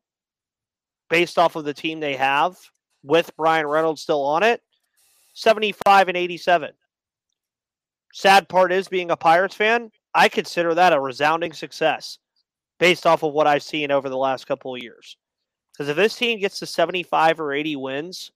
based 1.08 1.38
off 1.38 1.56
of 1.56 1.64
the 1.64 1.74
team 1.74 2.00
they 2.00 2.16
have, 2.16 2.56
with 3.02 3.34
Bryan 3.36 3.66
Reynolds 3.66 4.02
still 4.02 4.22
on 4.22 4.42
it, 4.42 4.62
75 5.34 6.08
and 6.08 6.16
87. 6.16 6.70
Sad 8.12 8.48
part 8.48 8.72
is 8.72 8.88
being 8.88 9.10
a 9.10 9.16
Pirates 9.16 9.54
fan, 9.54 9.90
I 10.14 10.28
consider 10.28 10.74
that 10.74 10.92
a 10.92 11.00
resounding 11.00 11.52
success 11.52 12.18
based 12.78 13.06
off 13.06 13.22
of 13.22 13.32
what 13.32 13.46
I've 13.46 13.62
seen 13.62 13.90
over 13.90 14.08
the 14.08 14.16
last 14.16 14.46
couple 14.46 14.74
of 14.74 14.82
years. 14.82 15.16
Because 15.72 15.88
if 15.88 15.96
this 15.96 16.14
team 16.14 16.38
gets 16.38 16.58
to 16.60 16.66
75 16.66 17.40
or 17.40 17.52
80 17.52 17.76
wins, 17.76 18.30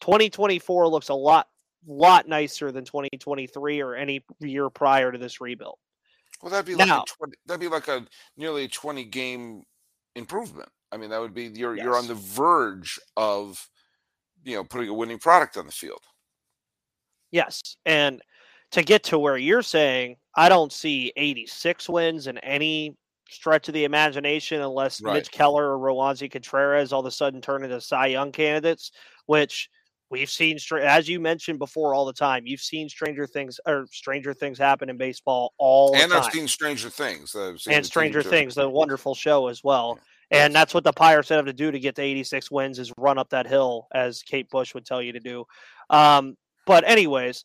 2024 0.00 0.88
looks 0.88 1.08
a 1.08 1.14
lot 1.14 1.48
lot 1.86 2.28
nicer 2.28 2.72
than 2.72 2.84
2023 2.84 3.80
or 3.80 3.94
any 3.94 4.24
year 4.40 4.68
prior 4.68 5.12
to 5.12 5.18
this 5.18 5.40
rebuild. 5.40 5.78
Well, 6.42 6.50
that'd 6.50 6.66
be 6.66 6.74
like 6.74 6.88
now, 6.88 7.02
a 7.02 7.16
20, 7.16 7.34
that'd 7.46 7.60
be 7.60 7.68
like 7.68 7.88
a 7.88 8.06
nearly 8.36 8.64
a 8.64 8.68
20 8.68 9.04
game 9.04 9.62
improvement. 10.14 10.68
I 10.92 10.96
mean, 10.96 11.10
that 11.10 11.20
would 11.20 11.34
be 11.34 11.44
you're 11.44 11.76
yes. 11.76 11.84
you're 11.84 11.96
on 11.96 12.06
the 12.06 12.14
verge 12.14 12.98
of 13.16 13.68
you 14.44 14.56
know 14.56 14.64
putting 14.64 14.88
a 14.88 14.94
winning 14.94 15.18
product 15.18 15.56
on 15.56 15.66
the 15.66 15.72
field. 15.72 16.02
Yes, 17.30 17.76
and 17.84 18.22
to 18.70 18.82
get 18.82 19.02
to 19.04 19.18
where 19.18 19.36
you're 19.36 19.62
saying, 19.62 20.16
I 20.34 20.48
don't 20.48 20.72
see 20.72 21.12
86 21.16 21.88
wins 21.88 22.26
in 22.26 22.38
any 22.38 22.96
stretch 23.28 23.68
of 23.68 23.74
the 23.74 23.84
imagination 23.84 24.60
unless 24.62 25.02
right. 25.02 25.14
Mitch 25.14 25.30
Keller 25.30 25.76
or 25.76 25.78
Roansy 25.78 26.30
Contreras 26.30 26.92
all 26.92 27.00
of 27.00 27.06
a 27.06 27.10
sudden 27.10 27.40
turn 27.40 27.64
into 27.64 27.80
Cy 27.80 28.06
Young 28.06 28.32
candidates, 28.32 28.92
which 29.26 29.68
we've 30.10 30.30
seen, 30.30 30.58
as 30.80 31.08
you 31.08 31.20
mentioned 31.20 31.58
before, 31.58 31.94
all 31.94 32.04
the 32.04 32.12
time. 32.12 32.46
You've 32.46 32.60
seen 32.60 32.88
Stranger 32.88 33.26
Things 33.26 33.60
or 33.66 33.86
Stranger 33.90 34.34
Things 34.34 34.58
happen 34.58 34.88
in 34.88 34.96
baseball 34.96 35.54
all 35.58 35.92
the 35.92 35.98
time. 35.98 36.04
and 36.04 36.12
I've 36.12 36.32
seen 36.32 36.48
Stranger 36.48 36.90
Things. 36.90 37.32
Seen 37.32 37.74
and 37.74 37.84
Stranger 37.84 38.22
Things, 38.22 38.54
the 38.54 38.68
wonderful 38.68 39.14
show 39.14 39.48
as 39.48 39.62
well. 39.62 39.98
And 40.30 40.54
that's 40.54 40.74
what 40.74 40.84
the 40.84 40.92
Pirates 40.92 41.30
have 41.30 41.46
to 41.46 41.52
do 41.52 41.70
to 41.70 41.78
get 41.78 41.94
to 41.96 42.02
86 42.02 42.50
wins 42.50 42.78
is 42.78 42.92
run 42.98 43.18
up 43.18 43.30
that 43.30 43.46
hill, 43.46 43.88
as 43.94 44.22
Kate 44.22 44.48
Bush 44.50 44.74
would 44.74 44.84
tell 44.84 45.00
you 45.00 45.12
to 45.12 45.20
do. 45.20 45.44
Um, 45.88 46.36
but 46.66 46.86
anyways, 46.86 47.44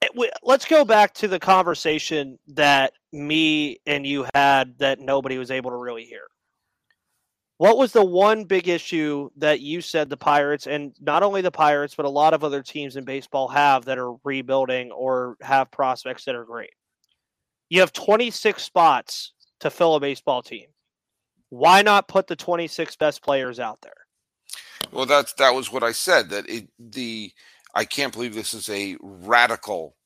it, 0.00 0.32
let's 0.42 0.66
go 0.66 0.84
back 0.84 1.14
to 1.14 1.28
the 1.28 1.40
conversation 1.40 2.38
that 2.48 2.92
me 3.12 3.80
and 3.86 4.06
you 4.06 4.26
had 4.34 4.78
that 4.78 5.00
nobody 5.00 5.36
was 5.36 5.50
able 5.50 5.70
to 5.70 5.76
really 5.76 6.04
hear. 6.04 6.26
What 7.58 7.78
was 7.78 7.92
the 7.92 8.04
one 8.04 8.44
big 8.44 8.68
issue 8.68 9.30
that 9.36 9.60
you 9.60 9.80
said 9.80 10.10
the 10.10 10.16
Pirates, 10.16 10.66
and 10.66 10.92
not 11.00 11.22
only 11.22 11.40
the 11.40 11.52
Pirates, 11.52 11.94
but 11.94 12.04
a 12.04 12.10
lot 12.10 12.34
of 12.34 12.42
other 12.42 12.62
teams 12.62 12.96
in 12.96 13.04
baseball 13.04 13.46
have 13.48 13.84
that 13.84 13.98
are 13.98 14.14
rebuilding 14.24 14.90
or 14.90 15.36
have 15.40 15.70
prospects 15.70 16.24
that 16.24 16.34
are 16.34 16.44
great? 16.44 16.72
You 17.68 17.80
have 17.80 17.92
26 17.92 18.62
spots 18.62 19.32
to 19.60 19.70
fill 19.70 19.94
a 19.94 20.00
baseball 20.00 20.42
team. 20.42 20.66
Why 21.50 21.82
not 21.82 22.08
put 22.08 22.26
the 22.26 22.36
26 22.36 22.96
best 22.96 23.22
players 23.22 23.60
out 23.60 23.80
there? 23.82 23.92
Well, 24.92 25.06
that's 25.06 25.32
that 25.34 25.54
was 25.54 25.72
what 25.72 25.82
I 25.82 25.92
said. 25.92 26.30
That 26.30 26.48
it 26.48 26.68
the 26.78 27.32
I 27.74 27.84
can't 27.84 28.12
believe 28.12 28.34
this 28.34 28.54
is 28.54 28.68
a 28.68 28.96
radical 29.00 29.96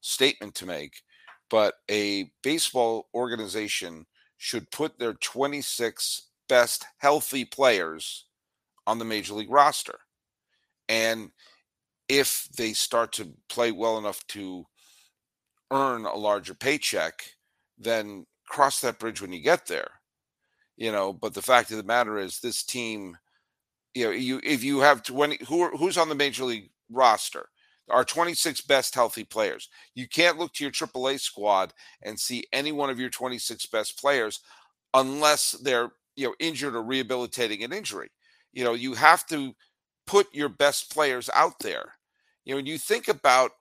statement 0.00 0.54
to 0.56 0.66
make, 0.66 1.02
but 1.48 1.74
a 1.90 2.30
baseball 2.42 3.08
organization 3.14 4.06
should 4.36 4.70
put 4.70 4.98
their 4.98 5.14
26 5.14 6.27
best 6.48 6.86
healthy 6.98 7.44
players 7.44 8.26
on 8.86 8.98
the 8.98 9.04
major 9.04 9.34
league 9.34 9.50
roster. 9.50 9.98
And 10.88 11.30
if 12.08 12.48
they 12.56 12.72
start 12.72 13.12
to 13.14 13.34
play 13.48 13.72
well 13.72 13.98
enough 13.98 14.26
to 14.28 14.66
earn 15.70 16.04
a 16.04 16.14
larger 16.16 16.54
paycheck, 16.54 17.22
then 17.78 18.26
cross 18.46 18.80
that 18.80 18.98
bridge 18.98 19.20
when 19.20 19.32
you 19.32 19.40
get 19.42 19.66
there. 19.66 19.90
You 20.76 20.92
know, 20.92 21.12
but 21.12 21.34
the 21.34 21.42
fact 21.42 21.70
of 21.70 21.76
the 21.76 21.82
matter 21.82 22.18
is 22.18 22.40
this 22.40 22.62
team, 22.62 23.16
you 23.94 24.06
know, 24.06 24.10
you 24.12 24.40
if 24.44 24.64
you 24.64 24.80
have 24.80 25.02
20 25.02 25.38
who 25.48 25.62
are, 25.62 25.70
who's 25.76 25.98
on 25.98 26.08
the 26.08 26.14
major 26.14 26.44
league 26.44 26.70
roster? 26.90 27.48
Our 27.90 28.04
26 28.04 28.62
best 28.62 28.94
healthy 28.94 29.24
players. 29.24 29.68
You 29.94 30.08
can't 30.08 30.38
look 30.38 30.52
to 30.54 30.64
your 30.64 30.72
AAA 30.72 31.18
squad 31.20 31.72
and 32.02 32.20
see 32.20 32.46
any 32.52 32.72
one 32.72 32.90
of 32.90 33.00
your 33.00 33.10
26 33.10 33.66
best 33.66 33.98
players 34.00 34.40
unless 34.94 35.52
they're 35.52 35.90
you 36.18 36.26
know 36.26 36.34
injured 36.40 36.74
or 36.74 36.82
rehabilitating 36.82 37.62
an 37.62 37.72
injury. 37.72 38.10
You 38.52 38.64
know, 38.64 38.74
you 38.74 38.94
have 38.94 39.24
to 39.28 39.54
put 40.06 40.26
your 40.34 40.48
best 40.48 40.92
players 40.92 41.30
out 41.32 41.60
there. 41.60 41.94
You 42.44 42.52
know, 42.52 42.56
when 42.56 42.66
you 42.66 42.76
think 42.76 43.06
about 43.06 43.52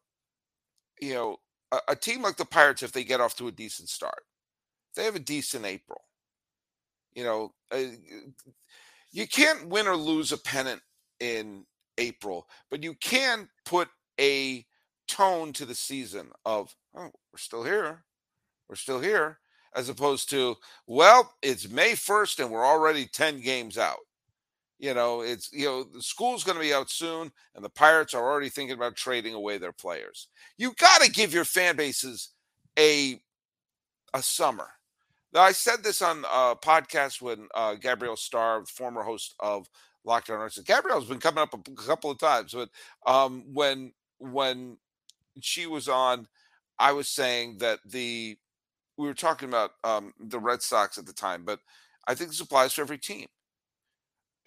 you 0.99 1.13
know 1.13 1.37
a, 1.71 1.79
a 1.89 1.95
team 1.95 2.23
like 2.23 2.35
the 2.37 2.45
Pirates, 2.45 2.81
if 2.81 2.91
they 2.91 3.03
get 3.03 3.21
off 3.21 3.35
to 3.37 3.47
a 3.47 3.51
decent 3.51 3.89
start, 3.89 4.23
they 4.95 5.05
have 5.05 5.15
a 5.15 5.19
decent 5.19 5.65
April. 5.65 6.01
You 7.13 7.23
know, 7.23 7.51
uh, 7.71 7.91
you 9.11 9.27
can't 9.27 9.67
win 9.67 9.87
or 9.87 9.95
lose 9.95 10.31
a 10.31 10.37
pennant 10.37 10.81
in 11.19 11.63
April, 11.99 12.47
but 12.71 12.83
you 12.83 12.95
can 12.95 13.49
put 13.65 13.87
a 14.19 14.65
tone 15.07 15.53
to 15.53 15.65
the 15.65 15.75
season 15.75 16.31
of, 16.45 16.75
oh, 16.95 17.11
we're 17.31 17.37
still 17.37 17.63
here. 17.63 18.03
We're 18.67 18.75
still 18.75 18.99
here 18.99 19.39
as 19.75 19.89
opposed 19.89 20.29
to, 20.31 20.55
well, 20.85 21.33
it's 21.41 21.69
May 21.69 21.91
1st 21.91 22.39
and 22.39 22.51
we're 22.51 22.65
already 22.65 23.05
10 23.05 23.41
games 23.41 23.77
out. 23.77 23.99
You 24.79 24.93
know, 24.93 25.21
it's, 25.21 25.51
you 25.51 25.65
know, 25.65 25.83
the 25.83 26.01
school's 26.01 26.43
going 26.43 26.57
to 26.57 26.63
be 26.63 26.73
out 26.73 26.89
soon 26.89 27.31
and 27.55 27.65
the 27.65 27.69
Pirates 27.69 28.13
are 28.13 28.23
already 28.23 28.49
thinking 28.49 28.75
about 28.75 28.95
trading 28.95 29.33
away 29.33 29.57
their 29.57 29.71
players. 29.71 30.27
You 30.57 30.73
got 30.77 31.01
to 31.01 31.11
give 31.11 31.33
your 31.33 31.45
fan 31.45 31.75
bases 31.75 32.29
a, 32.77 33.19
a 34.13 34.21
summer. 34.21 34.69
Now, 35.33 35.41
I 35.41 35.51
said 35.51 35.83
this 35.83 36.01
on 36.01 36.23
a 36.31 36.55
podcast 36.55 37.21
when 37.21 37.47
uh, 37.53 37.75
Gabrielle 37.75 38.15
Starr, 38.15 38.65
former 38.65 39.01
host 39.01 39.35
of 39.39 39.67
Locked 40.05 40.29
On 40.29 40.39
Arts, 40.39 40.59
Gabrielle's 40.59 41.09
been 41.09 41.19
coming 41.19 41.41
up 41.41 41.53
a 41.53 41.71
couple 41.71 42.11
of 42.11 42.17
times, 42.17 42.53
but 42.53 42.69
um, 43.05 43.43
when, 43.51 43.93
when 44.19 44.77
she 45.41 45.65
was 45.65 45.89
on, 45.89 46.27
I 46.79 46.91
was 46.91 47.09
saying 47.09 47.57
that 47.59 47.79
the 47.85 48.37
we 48.97 49.07
were 49.07 49.13
talking 49.13 49.47
about 49.47 49.71
um, 49.83 50.13
the 50.19 50.39
Red 50.39 50.61
Sox 50.61 50.97
at 50.97 51.05
the 51.05 51.13
time, 51.13 51.43
but 51.45 51.59
I 52.07 52.15
think 52.15 52.29
this 52.29 52.41
applies 52.41 52.73
to 52.75 52.81
every 52.81 52.97
team. 52.97 53.27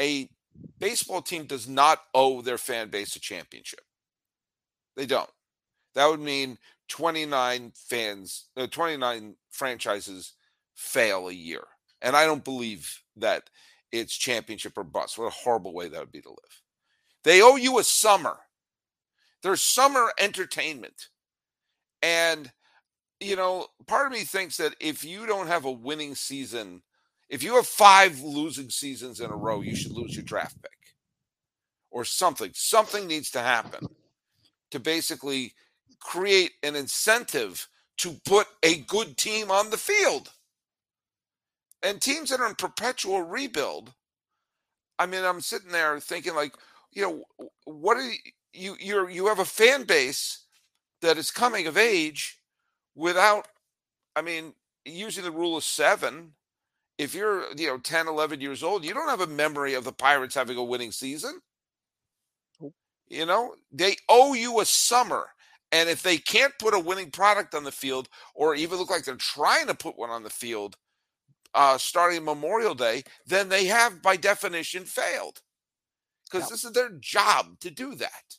A 0.01 0.29
baseball 0.79 1.23
team 1.23 1.45
does 1.45 1.69
not 1.69 2.01
owe 2.15 2.43
their 2.43 2.59
fan 2.59 2.89
base 2.89 3.15
a 3.17 3.21
championship. 3.21 3.81
They 4.97 5.07
don't. 5.07 5.31
That 5.95 6.09
would 6.09 6.21
mean 6.21 6.59
29 6.89 7.73
fans, 7.75 8.47
uh, 8.57 8.67
29 8.67 9.37
franchises 9.51 10.35
fail 10.75 11.29
a 11.29 11.33
year. 11.33 11.63
And 12.03 12.17
I 12.17 12.25
don't 12.27 12.45
believe 12.45 13.03
that 13.17 13.51
it's 13.93 14.17
championship 14.17 14.79
or 14.79 14.85
bust. 14.85 15.19
What 15.19 15.27
a 15.27 15.31
horrible 15.31 15.75
way 15.75 15.89
that 15.89 16.01
would 16.01 16.13
be 16.13 16.23
to 16.23 16.31
live. 16.31 16.63
They 17.25 17.43
owe 17.43 17.57
you 17.57 17.79
a 17.79 17.85
summer. 17.85 18.39
There's 19.43 19.61
summer 19.61 20.13
entertainment. 20.19 21.09
And 22.03 22.51
you 23.21 23.37
know, 23.37 23.67
part 23.87 24.07
of 24.07 24.13
me 24.13 24.21
thinks 24.21 24.57
that 24.57 24.75
if 24.81 25.05
you 25.05 25.27
don't 25.27 25.47
have 25.47 25.65
a 25.65 25.71
winning 25.71 26.15
season, 26.15 26.83
if 27.29 27.43
you 27.43 27.55
have 27.57 27.67
five 27.67 28.21
losing 28.21 28.71
seasons 28.71 29.21
in 29.21 29.31
a 29.31 29.37
row, 29.37 29.61
you 29.61 29.77
should 29.77 29.93
lose 29.93 30.17
your 30.17 30.25
draft 30.25 30.61
pick 30.63 30.95
or 31.91 32.05
something. 32.05 32.51
Something 32.55 33.07
needs 33.07 33.31
to 33.33 33.41
happen 33.41 33.87
to 34.71 34.81
basically 34.81 35.55
create 36.01 36.53
an 36.63 36.75
incentive 36.75 37.69
to 37.99 38.15
put 38.25 38.47
a 38.63 38.79
good 38.81 39.17
team 39.17 39.51
on 39.51 39.71
the 39.71 39.77
field. 39.77 40.31
And 41.83 42.01
teams 42.01 42.31
that 42.31 42.41
are 42.41 42.49
in 42.49 42.55
perpetual 42.55 43.23
rebuild, 43.23 43.93
I 44.99 45.07
mean, 45.07 45.25
I'm 45.25 45.41
sitting 45.41 45.71
there 45.71 45.99
thinking 46.01 46.35
like, 46.35 46.55
you 46.93 47.03
know, 47.03 47.49
what 47.65 47.97
are 47.97 48.03
you 48.03 48.17
you 48.53 48.77
you're 48.81 49.09
you 49.09 49.27
have 49.27 49.39
a 49.39 49.45
fan 49.45 49.85
base 49.85 50.45
that 51.03 51.19
is 51.19 51.31
coming 51.31 51.67
of 51.67 51.77
age 51.77 52.40
without, 53.01 53.49
I 54.15 54.23
mean, 54.23 54.53
using 54.85 55.25
the 55.25 55.31
rule 55.31 55.57
of 55.57 55.65
seven, 55.65 56.35
if 56.99 57.15
you're, 57.15 57.45
you 57.57 57.67
know, 57.67 57.79
10, 57.79 58.09
11 58.09 58.41
years 58.41 58.63
old, 58.63 58.85
you 58.85 58.93
don't 58.93 59.09
have 59.09 59.23
a 59.23 59.27
memory 59.27 59.75
of 59.75 59.85
the 59.85 59.93
Pirates 59.93 60.35
having 60.35 60.59
a 60.59 60.63
winning 60.65 60.93
season. 60.93 61.41
You 63.09 63.27
know, 63.27 63.55
they 63.73 63.97
owe 64.09 64.35
you 64.35 64.61
a 64.61 64.67
summer. 64.67 65.29
And 65.73 65.89
if 65.89 66.03
they 66.03 66.19
can't 66.19 66.53
put 66.59 66.75
a 66.75 66.79
winning 66.79 67.11
product 67.11 67.55
on 67.55 67.65
the 67.65 67.73
field 67.73 68.09
or 68.35 68.55
even 68.55 68.79
look 68.79 68.91
like 68.91 69.05
they're 69.05 69.17
trying 69.17 69.67
to 69.69 69.75
put 69.75 69.97
one 69.97 70.11
on 70.11 70.23
the 70.23 70.31
field 70.31 70.77
uh, 71.55 71.79
starting 71.79 72.25
Memorial 72.25 72.75
Day, 72.75 73.03
then 73.27 73.49
they 73.49 73.65
have, 73.67 74.03
by 74.03 74.17
definition, 74.17 74.85
failed. 74.85 75.41
Because 76.31 76.49
this 76.49 76.65
is 76.65 76.73
their 76.73 76.91
job 77.01 77.59
to 77.61 77.71
do 77.71 77.95
that. 77.97 78.37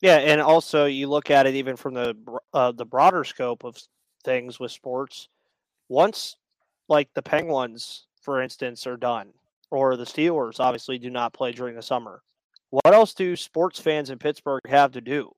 Yeah, 0.00 0.16
and 0.18 0.40
also 0.40 0.84
you 0.86 1.08
look 1.08 1.30
at 1.30 1.46
it 1.46 1.54
even 1.54 1.76
from 1.76 1.94
the 1.94 2.14
uh, 2.52 2.72
the 2.72 2.84
broader 2.84 3.24
scope 3.24 3.64
of 3.64 3.76
things 4.24 4.60
with 4.60 4.72
sports. 4.72 5.28
Once, 5.88 6.36
like 6.88 7.08
the 7.14 7.22
Penguins, 7.22 8.06
for 8.20 8.42
instance, 8.42 8.86
are 8.86 8.96
done, 8.96 9.32
or 9.70 9.96
the 9.96 10.04
Steelers 10.04 10.60
obviously 10.60 10.98
do 10.98 11.10
not 11.10 11.32
play 11.32 11.52
during 11.52 11.76
the 11.76 11.82
summer. 11.82 12.22
What 12.70 12.94
else 12.94 13.14
do 13.14 13.36
sports 13.36 13.80
fans 13.80 14.10
in 14.10 14.18
Pittsburgh 14.18 14.60
have 14.68 14.92
to 14.92 15.00
do? 15.00 15.32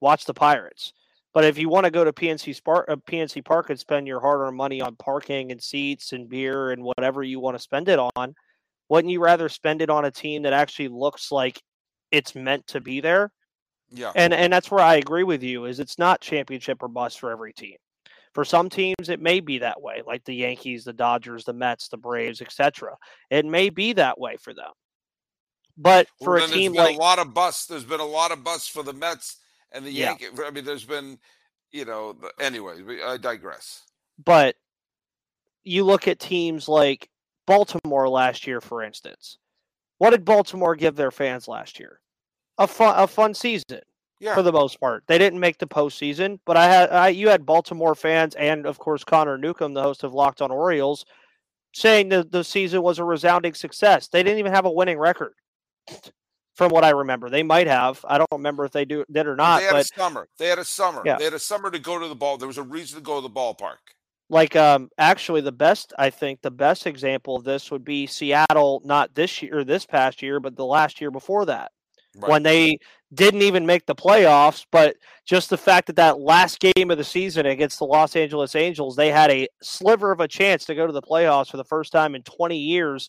Watch 0.00 0.24
the 0.24 0.34
Pirates. 0.34 0.92
But 1.32 1.44
if 1.44 1.56
you 1.56 1.70
want 1.70 1.84
to 1.86 1.90
go 1.90 2.04
to 2.04 2.12
PNC, 2.12 2.54
Spark, 2.54 2.90
uh, 2.90 2.96
PNC 2.96 3.42
Park 3.42 3.70
and 3.70 3.78
spend 3.78 4.06
your 4.06 4.20
hard-earned 4.20 4.56
money 4.56 4.82
on 4.82 4.96
parking 4.96 5.50
and 5.50 5.62
seats 5.62 6.12
and 6.12 6.28
beer 6.28 6.72
and 6.72 6.82
whatever 6.82 7.22
you 7.22 7.40
want 7.40 7.56
to 7.56 7.62
spend 7.62 7.88
it 7.88 7.98
on, 8.16 8.34
wouldn't 8.90 9.10
you 9.10 9.20
rather 9.22 9.48
spend 9.48 9.80
it 9.80 9.88
on 9.88 10.04
a 10.04 10.10
team 10.10 10.42
that 10.42 10.52
actually 10.52 10.88
looks 10.88 11.32
like 11.32 11.62
it's 12.10 12.34
meant 12.34 12.66
to 12.66 12.80
be 12.80 13.00
there 13.00 13.32
yeah. 13.92 14.12
And 14.14 14.32
and 14.32 14.52
that's 14.52 14.70
where 14.70 14.84
I 14.84 14.96
agree 14.96 15.24
with 15.24 15.42
you 15.42 15.66
is 15.66 15.80
it's 15.80 15.98
not 15.98 16.20
championship 16.20 16.82
or 16.82 16.88
bust 16.88 17.20
for 17.20 17.30
every 17.30 17.52
team. 17.52 17.76
For 18.34 18.44
some 18.44 18.70
teams 18.70 19.08
it 19.08 19.20
may 19.20 19.40
be 19.40 19.58
that 19.58 19.80
way, 19.80 20.02
like 20.06 20.24
the 20.24 20.34
Yankees, 20.34 20.84
the 20.84 20.92
Dodgers, 20.92 21.44
the 21.44 21.52
Mets, 21.52 21.88
the 21.88 21.98
Braves, 21.98 22.40
etc. 22.40 22.96
It 23.30 23.44
may 23.44 23.70
be 23.70 23.92
that 23.94 24.18
way 24.18 24.36
for 24.36 24.54
them. 24.54 24.70
But 25.76 26.06
for 26.22 26.34
well, 26.34 26.44
a 26.44 26.48
team 26.48 26.74
like 26.74 26.96
a 26.96 26.98
lot 26.98 27.18
of 27.18 27.34
busts, 27.34 27.66
there's 27.66 27.84
been 27.84 28.00
a 28.00 28.04
lot 28.04 28.32
of 28.32 28.44
busts 28.44 28.68
for 28.68 28.82
the 28.82 28.92
Mets 28.92 29.38
and 29.72 29.84
the 29.84 29.92
Yankees. 29.92 30.30
Yeah. 30.36 30.44
I 30.46 30.50
mean, 30.50 30.64
there's 30.64 30.84
been, 30.84 31.18
you 31.70 31.84
know, 31.84 32.16
anyway, 32.40 32.76
I 33.04 33.16
digress. 33.16 33.82
But 34.22 34.56
you 35.64 35.84
look 35.84 36.08
at 36.08 36.18
teams 36.18 36.68
like 36.68 37.08
Baltimore 37.46 38.08
last 38.08 38.46
year, 38.46 38.60
for 38.60 38.82
instance. 38.82 39.38
What 39.98 40.10
did 40.10 40.24
Baltimore 40.24 40.74
give 40.74 40.96
their 40.96 41.10
fans 41.10 41.48
last 41.48 41.78
year? 41.78 42.00
A 42.58 42.66
fun 42.66 42.94
a 42.98 43.06
fun 43.06 43.34
season. 43.34 43.80
Yeah. 44.20 44.34
For 44.34 44.42
the 44.42 44.52
most 44.52 44.78
part, 44.78 45.02
they 45.08 45.18
didn't 45.18 45.40
make 45.40 45.58
the 45.58 45.66
postseason, 45.66 46.38
but 46.46 46.56
I 46.56 46.66
had 46.66 46.90
I, 46.90 47.08
you 47.08 47.28
had 47.28 47.44
Baltimore 47.44 47.96
fans 47.96 48.36
and 48.36 48.66
of 48.66 48.78
course 48.78 49.02
Connor 49.02 49.36
Newcomb, 49.36 49.74
the 49.74 49.82
host 49.82 50.04
of 50.04 50.14
Locked 50.14 50.40
On 50.40 50.52
Orioles, 50.52 51.04
saying 51.74 52.10
that 52.10 52.30
the 52.30 52.44
season 52.44 52.82
was 52.82 53.00
a 53.00 53.04
resounding 53.04 53.54
success. 53.54 54.06
They 54.06 54.22
didn't 54.22 54.38
even 54.38 54.52
have 54.52 54.64
a 54.64 54.70
winning 54.70 54.96
record, 54.96 55.34
from 56.54 56.70
what 56.70 56.84
I 56.84 56.90
remember. 56.90 57.30
They 57.30 57.42
might 57.42 57.66
have. 57.66 58.04
I 58.08 58.16
don't 58.16 58.30
remember 58.30 58.64
if 58.64 58.70
they 58.70 58.84
do 58.84 59.04
did 59.10 59.26
or 59.26 59.34
not. 59.34 59.58
They 59.58 59.64
had 59.64 59.72
but, 59.72 59.80
a 59.80 59.84
summer. 59.86 60.28
They 60.38 60.46
had 60.46 60.58
a 60.60 60.64
summer. 60.64 61.02
Yeah. 61.04 61.16
They 61.16 61.24
had 61.24 61.34
a 61.34 61.40
summer 61.40 61.72
to 61.72 61.80
go 61.80 61.98
to 61.98 62.06
the 62.06 62.14
ball. 62.14 62.38
There 62.38 62.46
was 62.46 62.58
a 62.58 62.62
reason 62.62 63.00
to 63.00 63.02
go 63.02 63.16
to 63.16 63.22
the 63.22 63.34
ballpark. 63.34 63.78
Like 64.28 64.54
um, 64.54 64.88
actually, 64.98 65.40
the 65.40 65.50
best 65.50 65.92
I 65.98 66.10
think 66.10 66.42
the 66.42 66.50
best 66.52 66.86
example 66.86 67.34
of 67.34 67.42
this 67.42 67.72
would 67.72 67.84
be 67.84 68.06
Seattle. 68.06 68.82
Not 68.84 69.16
this 69.16 69.42
year, 69.42 69.64
this 69.64 69.84
past 69.84 70.22
year, 70.22 70.38
but 70.38 70.54
the 70.54 70.64
last 70.64 71.00
year 71.00 71.10
before 71.10 71.44
that 71.46 71.72
right. 72.16 72.30
when 72.30 72.42
they 72.42 72.78
didn't 73.14 73.42
even 73.42 73.66
make 73.66 73.86
the 73.86 73.94
playoffs. 73.94 74.64
But 74.70 74.96
just 75.24 75.50
the 75.50 75.58
fact 75.58 75.86
that 75.88 75.96
that 75.96 76.20
last 76.20 76.60
game 76.60 76.90
of 76.90 76.98
the 76.98 77.04
season 77.04 77.46
against 77.46 77.78
the 77.78 77.84
Los 77.84 78.16
Angeles 78.16 78.54
Angels, 78.54 78.96
they 78.96 79.10
had 79.10 79.30
a 79.30 79.48
sliver 79.62 80.12
of 80.12 80.20
a 80.20 80.28
chance 80.28 80.64
to 80.66 80.74
go 80.74 80.86
to 80.86 80.92
the 80.92 81.02
playoffs 81.02 81.50
for 81.50 81.56
the 81.56 81.64
first 81.64 81.92
time 81.92 82.14
in 82.14 82.22
20 82.22 82.56
years. 82.56 83.08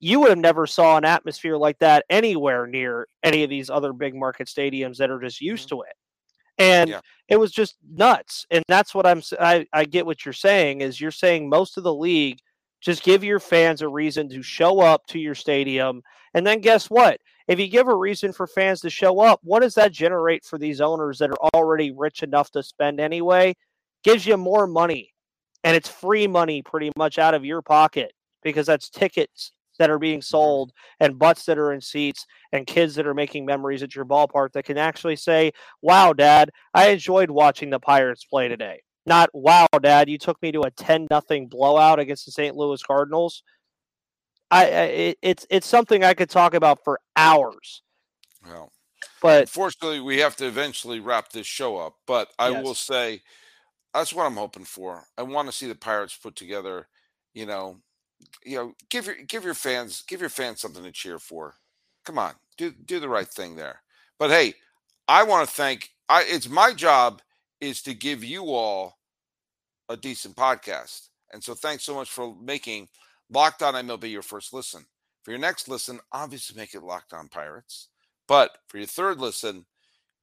you 0.00 0.20
would 0.20 0.30
have 0.30 0.38
never 0.38 0.66
saw 0.66 0.96
an 0.96 1.04
atmosphere 1.04 1.56
like 1.56 1.78
that 1.78 2.04
anywhere 2.10 2.66
near 2.66 3.06
any 3.22 3.44
of 3.44 3.50
these 3.50 3.70
other 3.70 3.92
big 3.92 4.14
market 4.14 4.48
stadiums 4.48 4.96
that 4.96 5.10
are 5.10 5.20
just 5.20 5.40
used 5.40 5.68
mm-hmm. 5.68 5.76
to 5.76 5.82
it 5.82 5.96
and 6.58 6.90
yeah. 6.90 7.00
it 7.28 7.38
was 7.38 7.50
just 7.50 7.76
nuts 7.90 8.46
and 8.50 8.64
that's 8.68 8.94
what 8.94 9.06
i'm 9.06 9.22
I, 9.40 9.66
I 9.72 9.84
get 9.84 10.06
what 10.06 10.24
you're 10.24 10.32
saying 10.32 10.80
is 10.80 11.00
you're 11.00 11.10
saying 11.10 11.48
most 11.48 11.76
of 11.76 11.84
the 11.84 11.94
league 11.94 12.38
just 12.80 13.04
give 13.04 13.24
your 13.24 13.40
fans 13.40 13.82
a 13.82 13.88
reason 13.88 14.28
to 14.30 14.42
show 14.42 14.80
up 14.80 15.06
to 15.08 15.18
your 15.18 15.34
stadium 15.34 16.02
and 16.34 16.46
then 16.46 16.60
guess 16.60 16.90
what 16.90 17.20
if 17.48 17.58
you 17.58 17.68
give 17.68 17.88
a 17.88 17.96
reason 17.96 18.32
for 18.32 18.46
fans 18.46 18.80
to 18.80 18.90
show 18.90 19.20
up 19.20 19.40
what 19.42 19.60
does 19.60 19.74
that 19.74 19.92
generate 19.92 20.44
for 20.44 20.58
these 20.58 20.80
owners 20.80 21.18
that 21.18 21.30
are 21.30 21.48
already 21.54 21.90
rich 21.90 22.22
enough 22.22 22.50
to 22.50 22.62
spend 22.62 23.00
anyway 23.00 23.54
gives 24.04 24.26
you 24.26 24.36
more 24.36 24.66
money 24.66 25.12
and 25.64 25.76
it's 25.76 25.88
free 25.88 26.26
money 26.26 26.62
pretty 26.62 26.90
much 26.96 27.18
out 27.18 27.34
of 27.34 27.44
your 27.44 27.62
pocket 27.62 28.12
because 28.42 28.66
that's 28.66 28.90
tickets 28.90 29.52
that 29.78 29.90
are 29.90 29.98
being 29.98 30.18
mm-hmm. 30.18 30.22
sold 30.22 30.72
and 31.00 31.18
butts 31.18 31.44
that 31.46 31.58
are 31.58 31.72
in 31.72 31.80
seats 31.80 32.26
and 32.52 32.66
kids 32.66 32.94
that 32.94 33.06
are 33.06 33.14
making 33.14 33.44
memories 33.44 33.82
at 33.82 33.94
your 33.94 34.04
ballpark 34.04 34.52
that 34.52 34.64
can 34.64 34.78
actually 34.78 35.16
say, 35.16 35.52
Wow, 35.80 36.12
dad, 36.12 36.50
I 36.74 36.90
enjoyed 36.90 37.30
watching 37.30 37.70
the 37.70 37.80
Pirates 37.80 38.24
play 38.24 38.48
today. 38.48 38.82
Not 39.04 39.30
wow, 39.32 39.66
dad, 39.80 40.08
you 40.08 40.18
took 40.18 40.40
me 40.42 40.52
to 40.52 40.60
a 40.60 40.70
10 40.70 41.08
nothing 41.10 41.48
blowout 41.48 41.98
against 41.98 42.26
the 42.26 42.32
St. 42.32 42.54
Louis 42.54 42.82
Cardinals. 42.82 43.42
I, 44.52 44.64
it, 44.66 45.18
it's 45.22 45.46
it's 45.48 45.66
something 45.66 46.04
I 46.04 46.12
could 46.12 46.28
talk 46.28 46.52
about 46.52 46.84
for 46.84 47.00
hours. 47.16 47.82
Well, 48.46 48.70
but 49.22 49.42
unfortunately, 49.42 50.00
we 50.00 50.18
have 50.18 50.36
to 50.36 50.46
eventually 50.46 51.00
wrap 51.00 51.30
this 51.30 51.46
show 51.46 51.78
up. 51.78 51.94
But 52.06 52.28
I 52.38 52.50
yes. 52.50 52.62
will 52.62 52.74
say, 52.74 53.22
that's 53.94 54.12
what 54.12 54.26
I'm 54.26 54.36
hoping 54.36 54.64
for. 54.64 55.04
I 55.16 55.22
want 55.22 55.48
to 55.48 55.52
see 55.52 55.66
the 55.66 55.74
Pirates 55.74 56.16
put 56.16 56.36
together, 56.36 56.86
you 57.32 57.46
know, 57.46 57.78
you 58.44 58.58
know, 58.58 58.74
give 58.90 59.06
your 59.06 59.16
give 59.26 59.42
your 59.42 59.54
fans 59.54 60.04
give 60.06 60.20
your 60.20 60.30
fans 60.30 60.60
something 60.60 60.84
to 60.84 60.92
cheer 60.92 61.18
for. 61.18 61.54
Come 62.04 62.18
on, 62.18 62.34
do 62.58 62.72
do 62.72 63.00
the 63.00 63.08
right 63.08 63.28
thing 63.28 63.56
there. 63.56 63.80
But 64.18 64.30
hey, 64.30 64.52
I 65.08 65.22
want 65.22 65.48
to 65.48 65.54
thank. 65.54 65.90
I 66.10 66.24
it's 66.28 66.48
my 66.50 66.74
job 66.74 67.22
is 67.62 67.80
to 67.82 67.94
give 67.94 68.22
you 68.22 68.44
all 68.50 68.98
a 69.88 69.96
decent 69.96 70.36
podcast, 70.36 71.08
and 71.32 71.42
so 71.42 71.54
thanks 71.54 71.84
so 71.84 71.94
much 71.94 72.10
for 72.10 72.36
making 72.42 72.88
Locked 73.32 73.62
On 73.62 73.72
MLB 73.72 74.10
your 74.10 74.22
first 74.22 74.52
listen. 74.52 74.84
For 75.22 75.30
your 75.30 75.40
next 75.40 75.66
listen, 75.66 76.00
obviously 76.12 76.54
make 76.54 76.74
it 76.74 76.82
Locked 76.82 77.14
On 77.14 77.28
Pirates. 77.28 77.88
But 78.28 78.50
for 78.68 78.76
your 78.76 78.86
third 78.86 79.18
listen, 79.18 79.64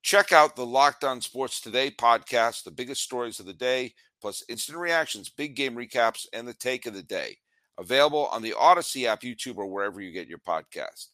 check 0.03 0.31
out 0.31 0.55
the 0.55 0.65
Locked 0.65 1.03
On 1.03 1.19
Sports 1.19 1.59
Today 1.59 1.89
podcast, 1.89 2.63
the 2.63 2.71
biggest 2.71 3.01
stories 3.01 3.39
of 3.39 3.47
the 3.47 3.53
day, 3.53 3.93
plus 4.21 4.43
instant 4.47 4.77
reactions, 4.77 5.29
big 5.29 5.55
game 5.55 5.75
recaps, 5.75 6.27
and 6.33 6.47
the 6.47 6.53
take 6.53 6.85
of 6.85 6.93
the 6.93 7.01
day. 7.01 7.37
Available 7.79 8.27
on 8.27 8.43
the 8.43 8.51
Audacy 8.51 9.05
app, 9.05 9.21
YouTube, 9.21 9.57
or 9.57 9.65
wherever 9.65 9.99
you 10.01 10.11
get 10.11 10.27
your 10.27 10.37
podcast. 10.37 11.07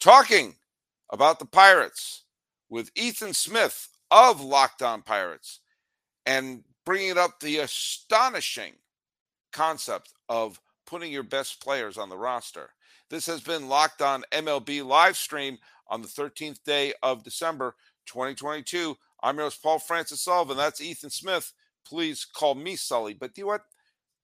Talking 0.00 0.54
about 1.10 1.38
the 1.38 1.46
Pirates 1.46 2.24
with 2.68 2.90
Ethan 2.94 3.32
Smith 3.32 3.88
of 4.10 4.42
Locked 4.42 4.82
On 4.82 5.00
Pirates 5.00 5.60
and 6.26 6.62
bringing 6.84 7.16
up 7.16 7.40
the 7.40 7.58
astonishing 7.58 8.74
concept 9.52 10.12
of 10.28 10.60
putting 10.88 11.12
your 11.12 11.22
best 11.22 11.62
players 11.62 11.98
on 11.98 12.08
the 12.08 12.16
roster. 12.16 12.70
This 13.10 13.26
has 13.26 13.42
been 13.42 13.68
Locked 13.68 14.00
On 14.00 14.24
MLB 14.32 14.82
live 14.84 15.18
stream 15.18 15.58
on 15.88 16.00
the 16.00 16.08
13th 16.08 16.64
day 16.64 16.94
of 17.02 17.22
December 17.22 17.74
2022. 18.06 18.96
I'm 19.22 19.36
your 19.36 19.46
host, 19.46 19.62
Paul 19.62 19.80
Francis 19.80 20.22
Sullivan. 20.22 20.56
That's 20.56 20.80
Ethan 20.80 21.10
Smith. 21.10 21.52
Please 21.86 22.24
call 22.24 22.54
me 22.54 22.74
Sully, 22.74 23.12
but 23.12 23.34
do 23.34 23.42
you 23.42 23.44
know 23.44 23.52
what? 23.52 23.62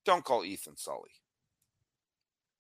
Don't 0.07 0.25
call 0.25 0.43
Ethan 0.43 0.79
Sully. 0.79 1.11